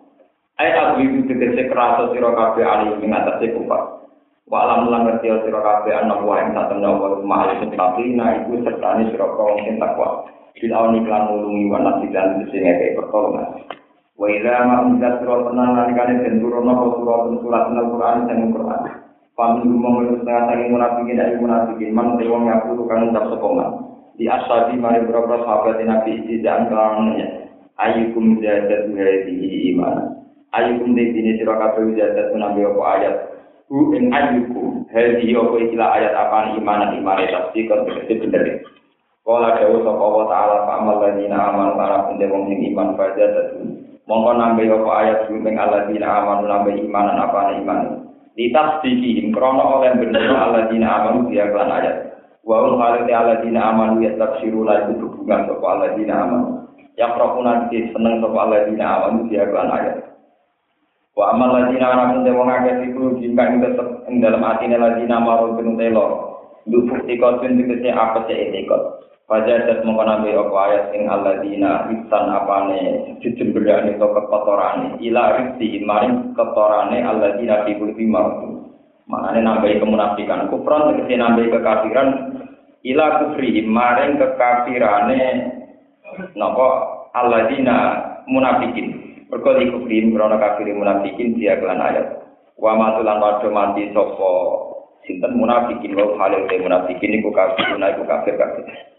[0.59, 4.03] Aku itu tegese kerasa sira kabeh ali ing atase kufar.
[4.51, 8.67] Wa alam lan ngerti sira kabeh ana wa ing satemene wa mahal tapi na iku
[8.67, 10.27] sertane sira kaum sing takwa.
[10.59, 13.63] Bil awni lan nulungi wa nasidan sing ngeke pertolongan.
[14.17, 18.83] Wa ila ma unzat tenan nalikane den turunna apa surat surat Al-Qur'an sing Qur'an.
[19.37, 23.69] Pamin gumong setengah saking munafikin dari munafikin man wong ngaku kang ucap sepoman.
[24.17, 27.53] Di asabi mari berapa sahabat Nabi tidak kawannya.
[27.77, 30.17] Ayukum jadat hadhihi iman.
[30.57, 33.15] ayukum dine sira kabeh jadat nabi apa ayat
[33.69, 38.65] hu ing ayukum hadi apa ikilah ayat apa iman iman tafsir kan bener
[39.27, 43.27] Kala dawu sapa wa ta'ala fa amal ladina aman para pende wong sing iman fajar
[43.35, 43.86] dadu.
[44.07, 48.07] Mongko nambe apa ayat sing alladzina aman nambe imanan apa iman.
[48.39, 52.15] Ditafsiri krono oleh bener alladzina aman dia kan ayat.
[52.47, 56.43] Wa hum khalati alladzina aman ya tafsiru la itu hubungan sapa alladzina aman.
[56.95, 60.07] Ya prokuna di seneng sapa alladzina aman dia kan ayat.
[61.17, 65.75] Wa amal ladina ana kunte wong akeh iku jika ing dalam atine ladina maru penuh
[65.81, 66.07] telo.
[66.69, 69.01] Duk bukti kodun dikese apa sih etikot.
[69.27, 76.31] Pada dat mengenai apa ayat ing aladina isan apane jujemberane to kekotorane ila rizki maring
[76.39, 78.71] kotorane aladina fi kulli mardu.
[79.11, 82.09] Maknane nambahi kemunafikan kufran tegese nambahi kekafiran
[82.87, 85.23] ila kufri maring kekafirane
[86.39, 86.69] napa
[87.11, 87.77] aladina
[88.31, 88.95] munafikin.
[89.27, 92.23] Mergo iku krim krana kafir munafikin dia kelan ayat.
[92.55, 94.31] Wa matulan padha mati sapa
[95.03, 98.95] sinten munafikin wa halil munafikin iku kafir iku kafir kafir.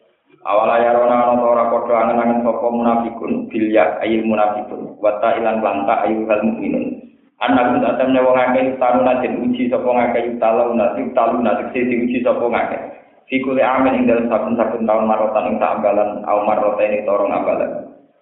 [0.48, 5.36] Awala ya rona ana ora padha angen-angen sapa munafikun bil ya ayil munafikun wa ta
[5.36, 7.04] ilan lanta ayu hal mukminun.
[7.44, 12.24] Anak tak temne wong akeh taruna den uji sapa ngakeh talu nasi talu nasi diuji
[12.24, 12.82] sapa ngakeh.
[13.28, 17.72] Fikuli amin ing dalam saben-saben tahun marotan ing tak ambalan au marotan ini torong ambalan.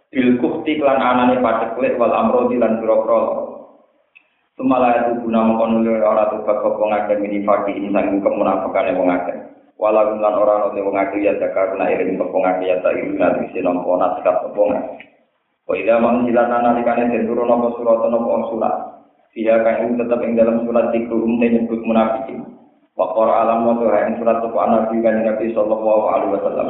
[0.09, 3.53] Bil kukti klan anane paceklik wal amrodi lan biro-biro.
[4.57, 9.45] Itu guna mengkonuli ora tuba kok ngake mini fakir insang kemunafikan yang ngake.
[9.76, 13.19] Walau lan ora ono wong ngake ya zakar na iring kok ngake ya tak iring
[13.19, 15.03] nanti sinompo naskah kok ngake.
[15.67, 18.76] Wa idza manzilatan nalikane den turun apa surat apa surat.
[19.36, 22.55] Dia kan tetap ing dalam surat dikrum te nyebut munafikin.
[22.95, 26.67] Wa qara alam wa tuha surat apa nabi kan Nabi sallallahu alaihi wasallam.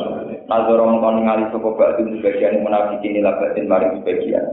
[0.49, 4.45] Nazar mongko ningali sapa ba'du sebagian munafikin ila batin maring sebagian.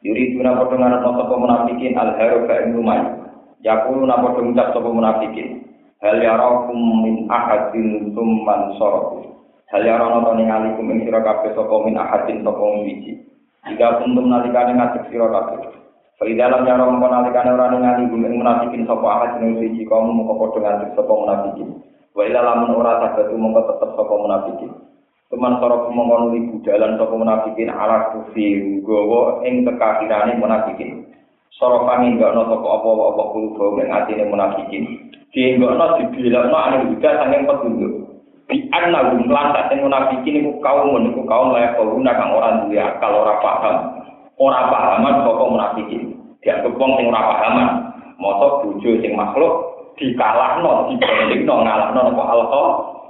[0.00, 3.04] Yuri tuna padha ngarep sapa munafikin al haru ka ing lumai.
[3.60, 5.68] Yaqulu napa ngucap sapa munafikin.
[5.98, 9.34] Hal yarakum min ahadin summan soroku.
[9.66, 13.18] Hal yarana to ningali kum ing sira kabeh sapa min ahadin sapa wiji.
[13.66, 15.74] Jika kuntum nalikane ngadeg sira kabeh.
[16.14, 20.30] Fa dalam ya rom nalikane ora ningali gumeng munafikin sapa ahad ning siji kaum mung
[20.38, 21.82] padha ngadeg sapa munafikin.
[22.14, 24.70] Wa ila lamun ora tabatu mung tetep sapa munafikin.
[25.34, 31.07] Teman sorok mongkon li budalan sapa munafikin ala kufi gowo ing kekafirane munafikin.
[31.56, 34.84] sorokan ini enggak nopo kok apa apa kulo kulo yang hati ini munafikin.
[35.32, 37.92] Di enggak nopo dibilang nopo aneh juga saking petunjuk.
[38.48, 42.96] Di anak gum lantas yang munafikin ini kau menunggu kau layak kau kang orang dia
[43.00, 43.76] kalau orang paham.
[44.38, 46.02] Orang pahaman kok munafikin.
[46.44, 47.68] Dia kebong sing orang pahaman
[48.18, 49.52] motor tujuh sing makhluk
[49.98, 52.68] dikalahno nopo dibanding nopo ngalah nopo alkohol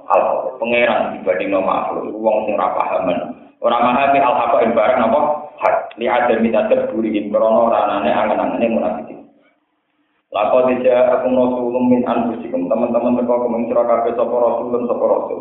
[0.09, 2.15] alkohol pangeran dibandingno makhluk.
[2.17, 3.19] Wong sing orang pahaman.
[3.59, 5.21] Ora memahami al-haqa barang apa
[5.59, 9.19] hak li adam min tadabburi krana ora anane angen-angene munafikin
[10.29, 12.69] Lako tidak aku rasulun min anfusikum.
[12.69, 14.37] Teman-teman teko kumeng sira kabeh sapa
[14.85, 15.41] sapa rasul.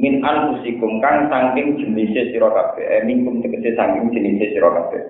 [0.00, 2.48] Min anfusikum kang saking jenis sira.
[2.80, 5.02] Eh minkum tegese saking jenis sira kabeh.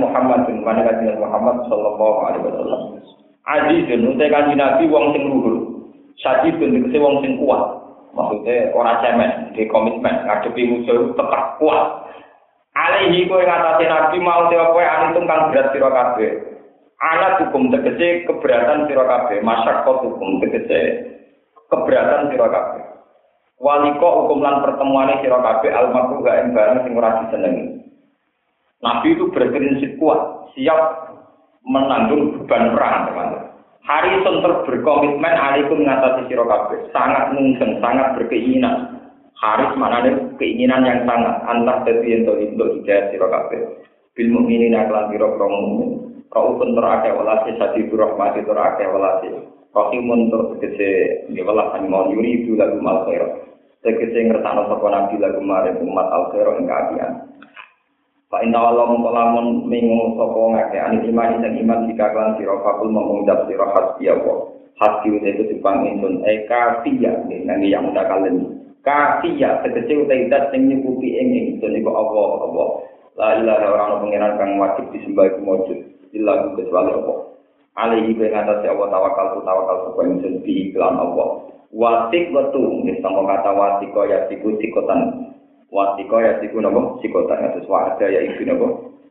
[0.00, 2.80] Muhammad bin mana kanjeng Muhammad sallallahu alaihi wasallam.
[3.44, 5.56] Azizun utek kanjeng Nabi wong sing luhur.
[6.24, 7.81] Sadidun tegese wong sing kuat.
[8.12, 12.12] Maksudnya orang cemen, di komitmen, ngadepi musuh tetap kuat.
[12.76, 16.52] Alaihi kowe ngatasi Nabi mau tewa kowe anitung kang berat sira kabeh.
[17.02, 20.80] anak hukum tegese keberatan sira kabeh masyarakat hukum tegese
[21.66, 22.84] keberatan sira kabeh
[23.58, 27.66] waliko hukum lan pertemuane sira kabeh almarhum gak ing barang sing ora disenengi
[28.82, 31.10] Nabi itu berprinsip kuat siap
[31.66, 33.10] menanggung beban perang
[33.82, 39.02] teman-teman Harrison berkomitmen alaikum mengatasi kabeh sangat mungkin sangat berkeinginan
[39.42, 40.06] Haris mana
[40.38, 43.60] keinginan yang sangat antar jadi untuk untuk hidayah sira kabeh
[44.14, 49.28] bil mukminin aklan sira mukmin Raufun terake walasi sadi rahmati terake walasi.
[49.72, 50.90] Tegese
[51.28, 53.52] ya welas mau yuri itu lagu mal khair.
[53.84, 56.68] Tegese ngertano sapa nabi lagu mare umat al khair ing.
[58.32, 62.88] Pak inna Allah mengkolamun minggu sopo ngake ani iman dan iman jika klan siro fakul
[62.88, 64.48] mengucap siro hasbi Allah.
[64.80, 68.56] Hasbi itu dipang insun eka tiya nih nangi yang udah kalian.
[68.80, 71.28] Kafiya tegese utai dat sing nyukupi ing
[71.60, 72.68] insun iku Allah Allah.
[73.20, 75.78] La ilaha orang pengiran kang wajib disembah iku mujud.
[76.16, 77.18] illa kecuali Allah.
[77.72, 81.28] Alaihi bi ngatasi Allah tawakal tu tawakal supaya ingsun bi iklan Allah.
[81.72, 85.31] Wasik wetu nggih sama kata wasiko ya siku sikotan.
[85.72, 88.66] Wasiko ya siku napa sikotan atus ada ya iku napa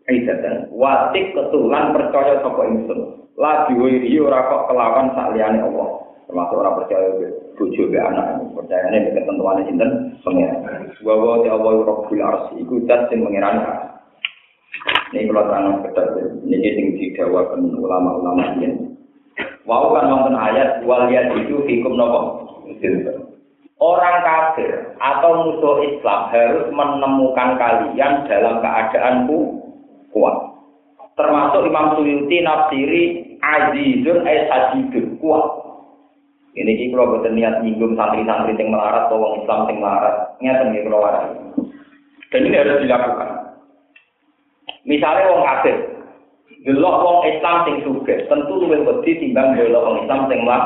[0.05, 0.69] aidatan.
[0.69, 3.25] Wasik ketulan percaya sapa ingsun.
[3.41, 6.01] La diwiri ora kok kelawan sak Allah.
[6.31, 7.07] termasuk orang percaya
[7.59, 10.63] bojo be anak percayane ketentuan sinten pengen
[11.03, 13.91] wa wa ta Allah rabbul arsy iku dat sing mengirani
[15.11, 16.07] Ini kalau tanah ketat,
[16.47, 18.95] ini sing didawakan ulama-ulama ini.
[19.67, 22.47] Wau kan wonten ayat waliyat itu hukum nopo.
[23.81, 29.25] Orang kafir atau musuh Islam harus menemukan kalian dalam keadaan
[30.13, 30.35] kuat.
[31.17, 33.03] Termasuk Imam Suyuti nafsiri
[33.41, 34.45] azizun ay
[35.17, 35.45] kuat.
[36.51, 40.63] Ini kita kalau betul niat nyinggung santri-santri yang melarat atau orang Islam yang melarat, nyata
[40.67, 41.01] nih kalau
[42.27, 43.29] Dan ini harus dilakukan.
[44.83, 45.77] Misalnya wong kafir,
[46.67, 50.63] delok wong Islam sing sugih, tentu luwih wedi timbang delok wong Islam sing lah.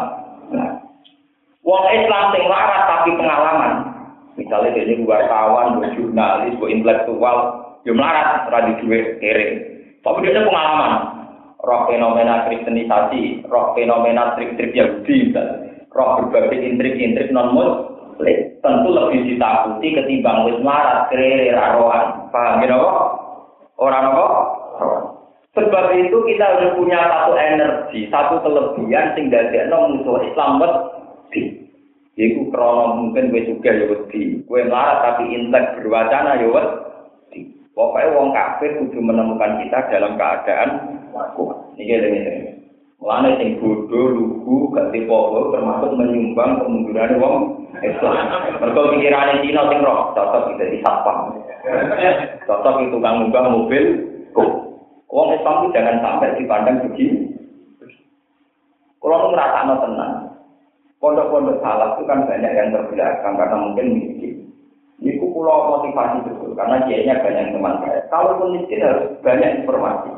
[1.65, 3.73] Wong Islam sing larat tapi pengalaman.
[4.37, 7.37] Misalnya dia wartawan, jurnalis, intelektual,
[7.81, 9.47] dia melarat, radi duit, kere.
[10.05, 10.93] Tapi dia pengalaman.
[11.65, 15.33] Roh fenomena kristenisasi, roh fenomena trik-trik Yahudi,
[15.89, 18.37] roh berbagai intrik-intrik non-muslim.
[18.61, 22.29] Tentu lebih ditakuti ketimbang wis melarat, kere, raroan.
[22.29, 22.77] Paham ya,
[23.75, 24.27] Orang apa?
[25.55, 30.59] Sebab itu kita harus punya satu energi, satu kelebihan sing dadekno musuh Islam
[31.29, 31.65] wedi.
[32.15, 34.45] Iku krono mungkin gue juga ya wedi.
[34.45, 37.41] Gue marah tapi intek berwacana ya wedi.
[37.75, 40.69] Pokoknya wong kafir kudu menemukan kita dalam keadaan
[41.35, 41.57] kuat.
[41.75, 42.19] Ini ini.
[42.95, 47.35] Mulane sing bodoh, lugu, gak termasuk menyumbang kemunduran wong
[47.83, 48.15] Islam.
[48.63, 51.35] Mergo pikirane Cina sing roh, cocok di satpam.
[52.47, 53.83] Cocok itu kang munggah mobil.
[55.11, 57.35] Wong Islam jangan sampai dipandang begini.
[58.99, 60.24] Kalau ngerasa tenang,
[60.99, 64.33] pondok-pondok salah itu kan banyak yang terbelakang karena mungkin miskin.
[65.03, 67.99] Ini pulau motivasi betul karena kiainya banyak teman saya.
[68.07, 70.09] Kalaupun miskin harus banyak informasi.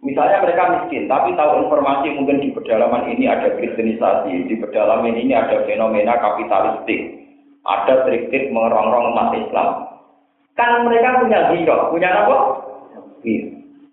[0.00, 5.36] Misalnya mereka miskin, tapi tahu informasi mungkin di pedalaman ini ada kristenisasi, di pedalaman ini
[5.36, 7.20] ada fenomena kapitalistik,
[7.68, 9.68] ada trik-trik mengerongrong umat Islam.
[10.56, 12.36] Kan mereka punya hero, punya apa?
[13.20, 13.48] Hero.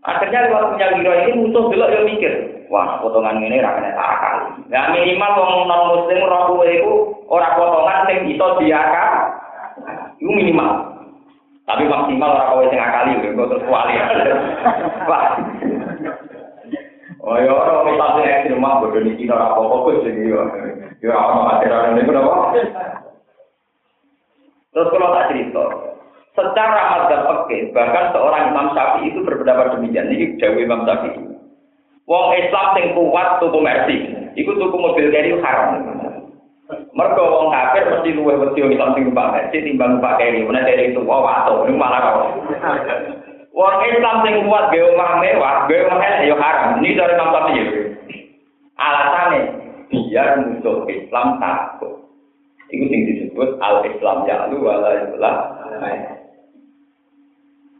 [0.08, 4.36] Akhirnya lewat punya hero ini musuh dulu yang mikir, wah potongan ini rakyatnya tak akal.
[4.68, 6.94] Nah minimal wong non muslim roh itu
[7.28, 9.12] orang potongan yang bisa diakal,
[10.20, 10.72] itu minimal.
[11.68, 14.00] Tapi maksimal orang kau yang akali, gue terus kuali.
[15.04, 15.36] Wah,
[17.28, 20.48] Oh ya ora wis tak ekstrim mah bodo niki ora apa-apa kok sing yo.
[21.04, 22.56] Yo ora ono materi niku napa.
[24.72, 25.64] Terus kalau tak cerita,
[26.40, 30.08] secara madzhab fikih bahkan seorang Imam Syafi'i itu berpendapat demikian.
[30.08, 31.27] Ini jauh Imam Syafi'i.
[32.08, 33.98] Wong Islam sing kuat tuku mercy,
[34.40, 35.84] iku tuku mobil dari haram.
[36.96, 40.44] Mergo wong kafir mesti luwih wedi Islam sing numpak mercy timbang numpak keri.
[40.48, 42.16] Mana dari itu wah wato, ini malah kok.
[43.52, 46.80] Wong Islam sing kuat ge omah mewah, ge omah elek ya haram.
[46.80, 47.64] Ini dari Imam Syafi'i.
[48.78, 49.42] Alasannya
[49.92, 52.08] biar musuh Islam takut.
[52.68, 55.36] Itu yang disebut al-Islam ja'lu wala yulah.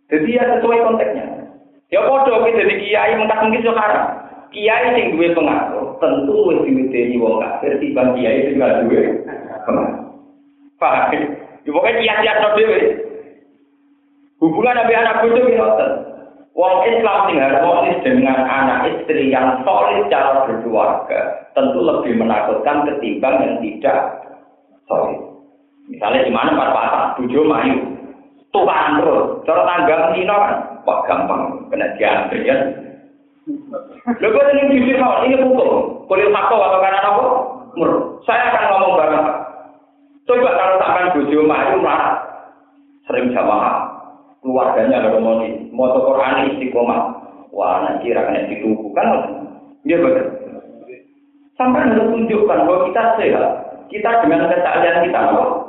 [0.08, 1.37] Jadi ya sesuai konteksnya.
[1.88, 4.28] Ya podo kita jadi kiai mentah mungkin so haram.
[4.52, 9.24] Kiai sing duwe pengaruh tentu wis diwedeni wong kafir timbang kiai sing gak duwe
[9.64, 10.12] pengaruh.
[10.76, 11.16] Paham?
[11.64, 12.80] Ya pokoknya kiai-kiai dhewe.
[14.38, 15.92] Hubungan Nabi anak bodoh ngoten.
[16.58, 23.36] Wong Islam sing harmonis dengan anak istri yang solid cara berkeluarga tentu lebih menakutkan ketimbang
[23.46, 23.98] yang tidak
[24.90, 25.22] solid.
[25.88, 27.78] Misalnya di mana pas patah, bujo mayu,
[28.52, 30.38] tuhan terus, cara tangga Cina
[30.88, 32.56] wah gampang, kena diantri ya.
[34.08, 35.72] Lho kok ini jujur kau, ini hukum,
[36.08, 37.24] kulit fakta atau karena apa?
[37.76, 37.92] Mur,
[38.24, 39.28] saya akan ngomong bareng.
[40.28, 42.20] Coba kalau sampai bujo mayu malah
[43.08, 43.88] sering jamaah,
[44.44, 47.02] keluarganya ada moni, mau Quran istiqomah.
[47.52, 49.08] Wah, nanti rakyat ditubuh kan?
[49.88, 50.28] Dia betul.
[51.56, 53.46] Sampai harus tunjukkan bahwa kita sehat.
[53.88, 55.67] Kita dengan kesalahan kita apa?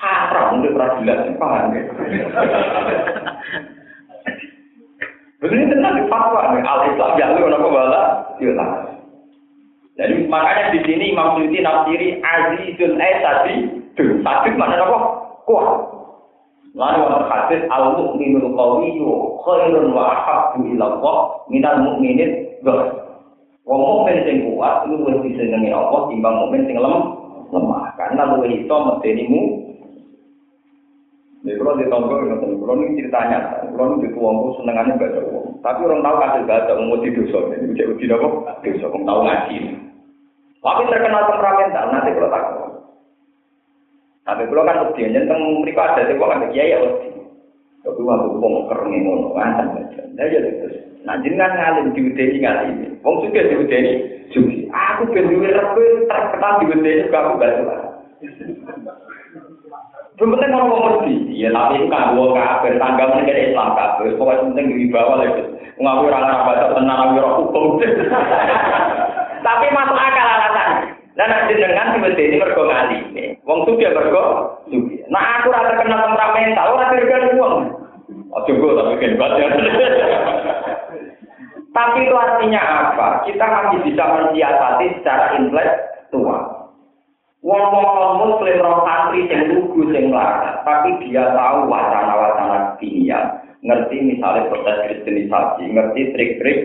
[0.00, 1.82] Haram untuk peradilan, paham ya?
[5.40, 8.02] Begini tenang di fatwa, al-Islam lu kenapa bala?
[8.40, 8.52] Ya
[10.00, 13.56] Jadi makanya di sini Imam Suyuti nafsiri Azizul Aisadi,
[13.96, 14.98] tuh, sabit mana apa?
[15.44, 15.68] Kuat.
[16.72, 19.10] Lalu wonten hadis al mukminul qawiyyu
[19.42, 21.16] khairun wa ahabbu ila Allah
[21.50, 22.94] minal mu'minin ghair.
[23.66, 27.18] Wong mukmin sing kuat luwih disenengi Allah timbang mukmin sing lemah.
[27.50, 29.69] lemah karena luwih iso medeni.
[31.40, 33.38] Jadi kalau di tonggo ngoten, kalau ini ceritanya,
[33.72, 35.46] kalau ini dituangku senengannya baca uang.
[35.64, 38.28] Tapi orang tahu kasih baca umur di dosa, ini bisa uji apa?
[38.60, 39.56] Dosa, orang tahu ngaji.
[40.60, 42.44] Tapi terkenal temperamental, nanti kalau tak
[44.30, 47.10] tapi kalau kan wedi tentang mereka ada kok ada kiai ya wedi.
[47.82, 50.02] Tapi waktu wong kereng ngono kan baca.
[50.14, 50.76] Lah ya terus.
[51.02, 53.00] Nah jenengan ngalim diudeni ngalim.
[53.02, 53.92] Wong suka diudeni
[54.30, 54.70] sugi.
[54.70, 57.76] Aku ben duwe rebe terkenal diudeni kamu baca.
[60.20, 64.52] Sebenarnya mau ngomong mesti, ya tapi itu kan gua kafir, tanggal negara Islam kafir, pokoknya
[64.52, 65.42] penting di bawah lah itu.
[65.80, 67.80] Ngaku orang baca tenang, ngaku hukum.
[69.48, 70.70] Tapi masuk akal alasan.
[71.16, 72.98] Nanti dengan tiba ini mergo ngali.
[73.48, 74.24] Wong suka mergo
[74.68, 75.08] suka.
[75.08, 77.56] Nah, aku rasa kenal temperamental, ora tergan wong.
[78.30, 79.40] Ojo gue tapi kan baca.
[81.70, 83.08] Tapi itu artinya apa?
[83.26, 86.60] Kita masih bisa mensiasati secara intelektual.
[87.40, 89.49] Wong-wong muslim roh santri yang
[89.94, 93.18] yang melarat, tapi dia tahu wacana-wacana dunia,
[93.60, 96.58] ngerti misalnya proses kristenisasi, ngerti trik-trik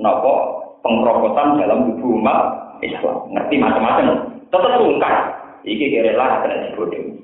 [0.00, 0.34] nopo
[0.80, 2.40] pengkerobosan dalam tubuh umat
[2.80, 4.06] Islam, ngerti macam-macam.
[4.50, 5.16] Tetap sungkan.
[5.60, 7.20] Iki kira lah kena dibodoh.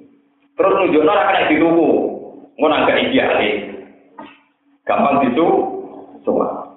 [0.57, 1.91] Terus nunjukno ora kena dituku.
[2.61, 3.57] Ngono agak idealis.
[4.85, 5.47] Gampang itu
[6.23, 6.69] semua.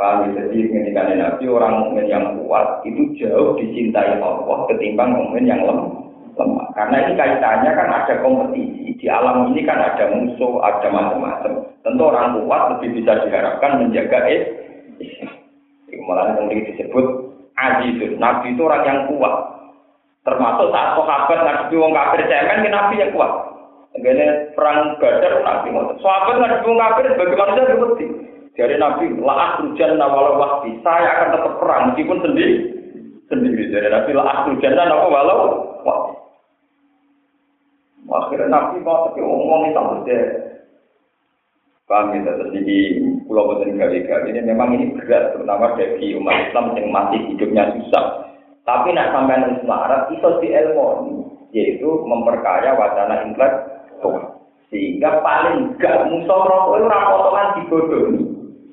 [0.00, 0.50] Paham ya?
[0.50, 6.01] jadi ketika Nabi orang mukmin yang kuat itu jauh dicintai Allah ketimbang mukmin yang lemah.
[6.36, 6.68] Lemah.
[6.72, 11.66] Karena ini kaitannya kan ada kompetisi di alam ini kan ada musuh, ada macam-macam.
[11.82, 15.34] Tentu orang kuat lebih bisa diharapkan menjaga Islam.
[16.02, 17.06] Malah yang disebut
[17.58, 18.18] azizun.
[18.18, 19.34] Nabi itu orang yang kuat.
[20.22, 23.32] Termasuk saat sahabat nabi wong kafir cemen, nabi yang kuat.
[23.98, 25.98] Gini perang badar nabi ngotot.
[25.98, 28.06] Sahabat nggak wong kafir sebagai manusia seperti.
[28.52, 32.56] Jadi nabi lah hujan nawala waktu saya akan tetap perang meskipun sendiri
[33.26, 33.62] sendiri.
[33.72, 35.71] Jadi nabi lah hujan walau.
[38.10, 40.18] Akhirnya nabi mau tapi ngomong itu saja.
[41.90, 42.78] Paham ya, terus ini
[43.26, 48.32] pulau boten gawe-gawe ini memang ini berat, terutama bagi umat Islam yang masih hidupnya susah.
[48.62, 50.54] Tapi nak sampai nang selarat iso di
[51.52, 54.40] yaitu memperkaya wacana intelektual.
[54.72, 58.20] Sehingga paling gak musuh rokok itu potongan dibodohi.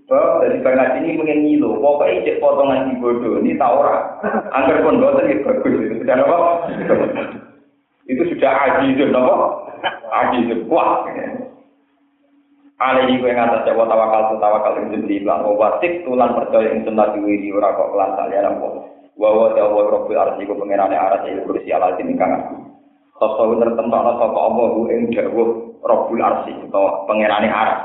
[0.08, 3.98] Bahwa dari banget ini pengen ngilu, pokoknya cek potongan dibodohi, tak ora.
[4.56, 6.08] Angger pun boten ya bagus itu.
[6.08, 6.50] Apa?
[8.10, 9.46] Itu sudah ajiz, apa?
[10.10, 11.06] Ajiz, wah.
[12.80, 16.88] Ali iku ing atas jawa tawakal tu tawakal ing jeneng lan watik tulan percaya ing
[16.88, 18.68] sunah diwiri ora kok kelan saliyane apa.
[19.20, 22.56] Wa wa ta wa rabbil arsi ku pangerane aras ing kursi ala sing kang aku.
[23.20, 27.82] Sosok tertentokno sapa Allah ku ing dawuh Rabbul Arsi utawa pangerane aras.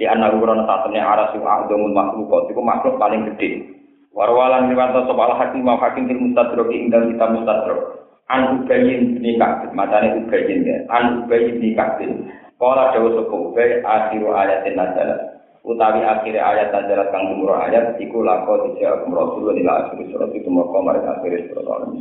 [0.00, 3.68] Li ana urana satene aras ku adzamul makhluk iku makhluk paling gedhe.
[4.16, 7.97] Warwalan riwanto sapa al hakim wa hakim fil mustadrak ing dalem mustadrak.
[8.28, 10.76] An ubayin nikah, matane ubayin ya.
[10.92, 11.96] An ubayin nikah.
[12.58, 15.38] Kala dawa sapa ubay akhiru ayatin nazalat.
[15.68, 20.48] Utawi akhir ayat nazalat kang umur ayat iku lako dijawab Rasulullah ila akhir surat itu
[20.48, 21.92] makomar akhir surat al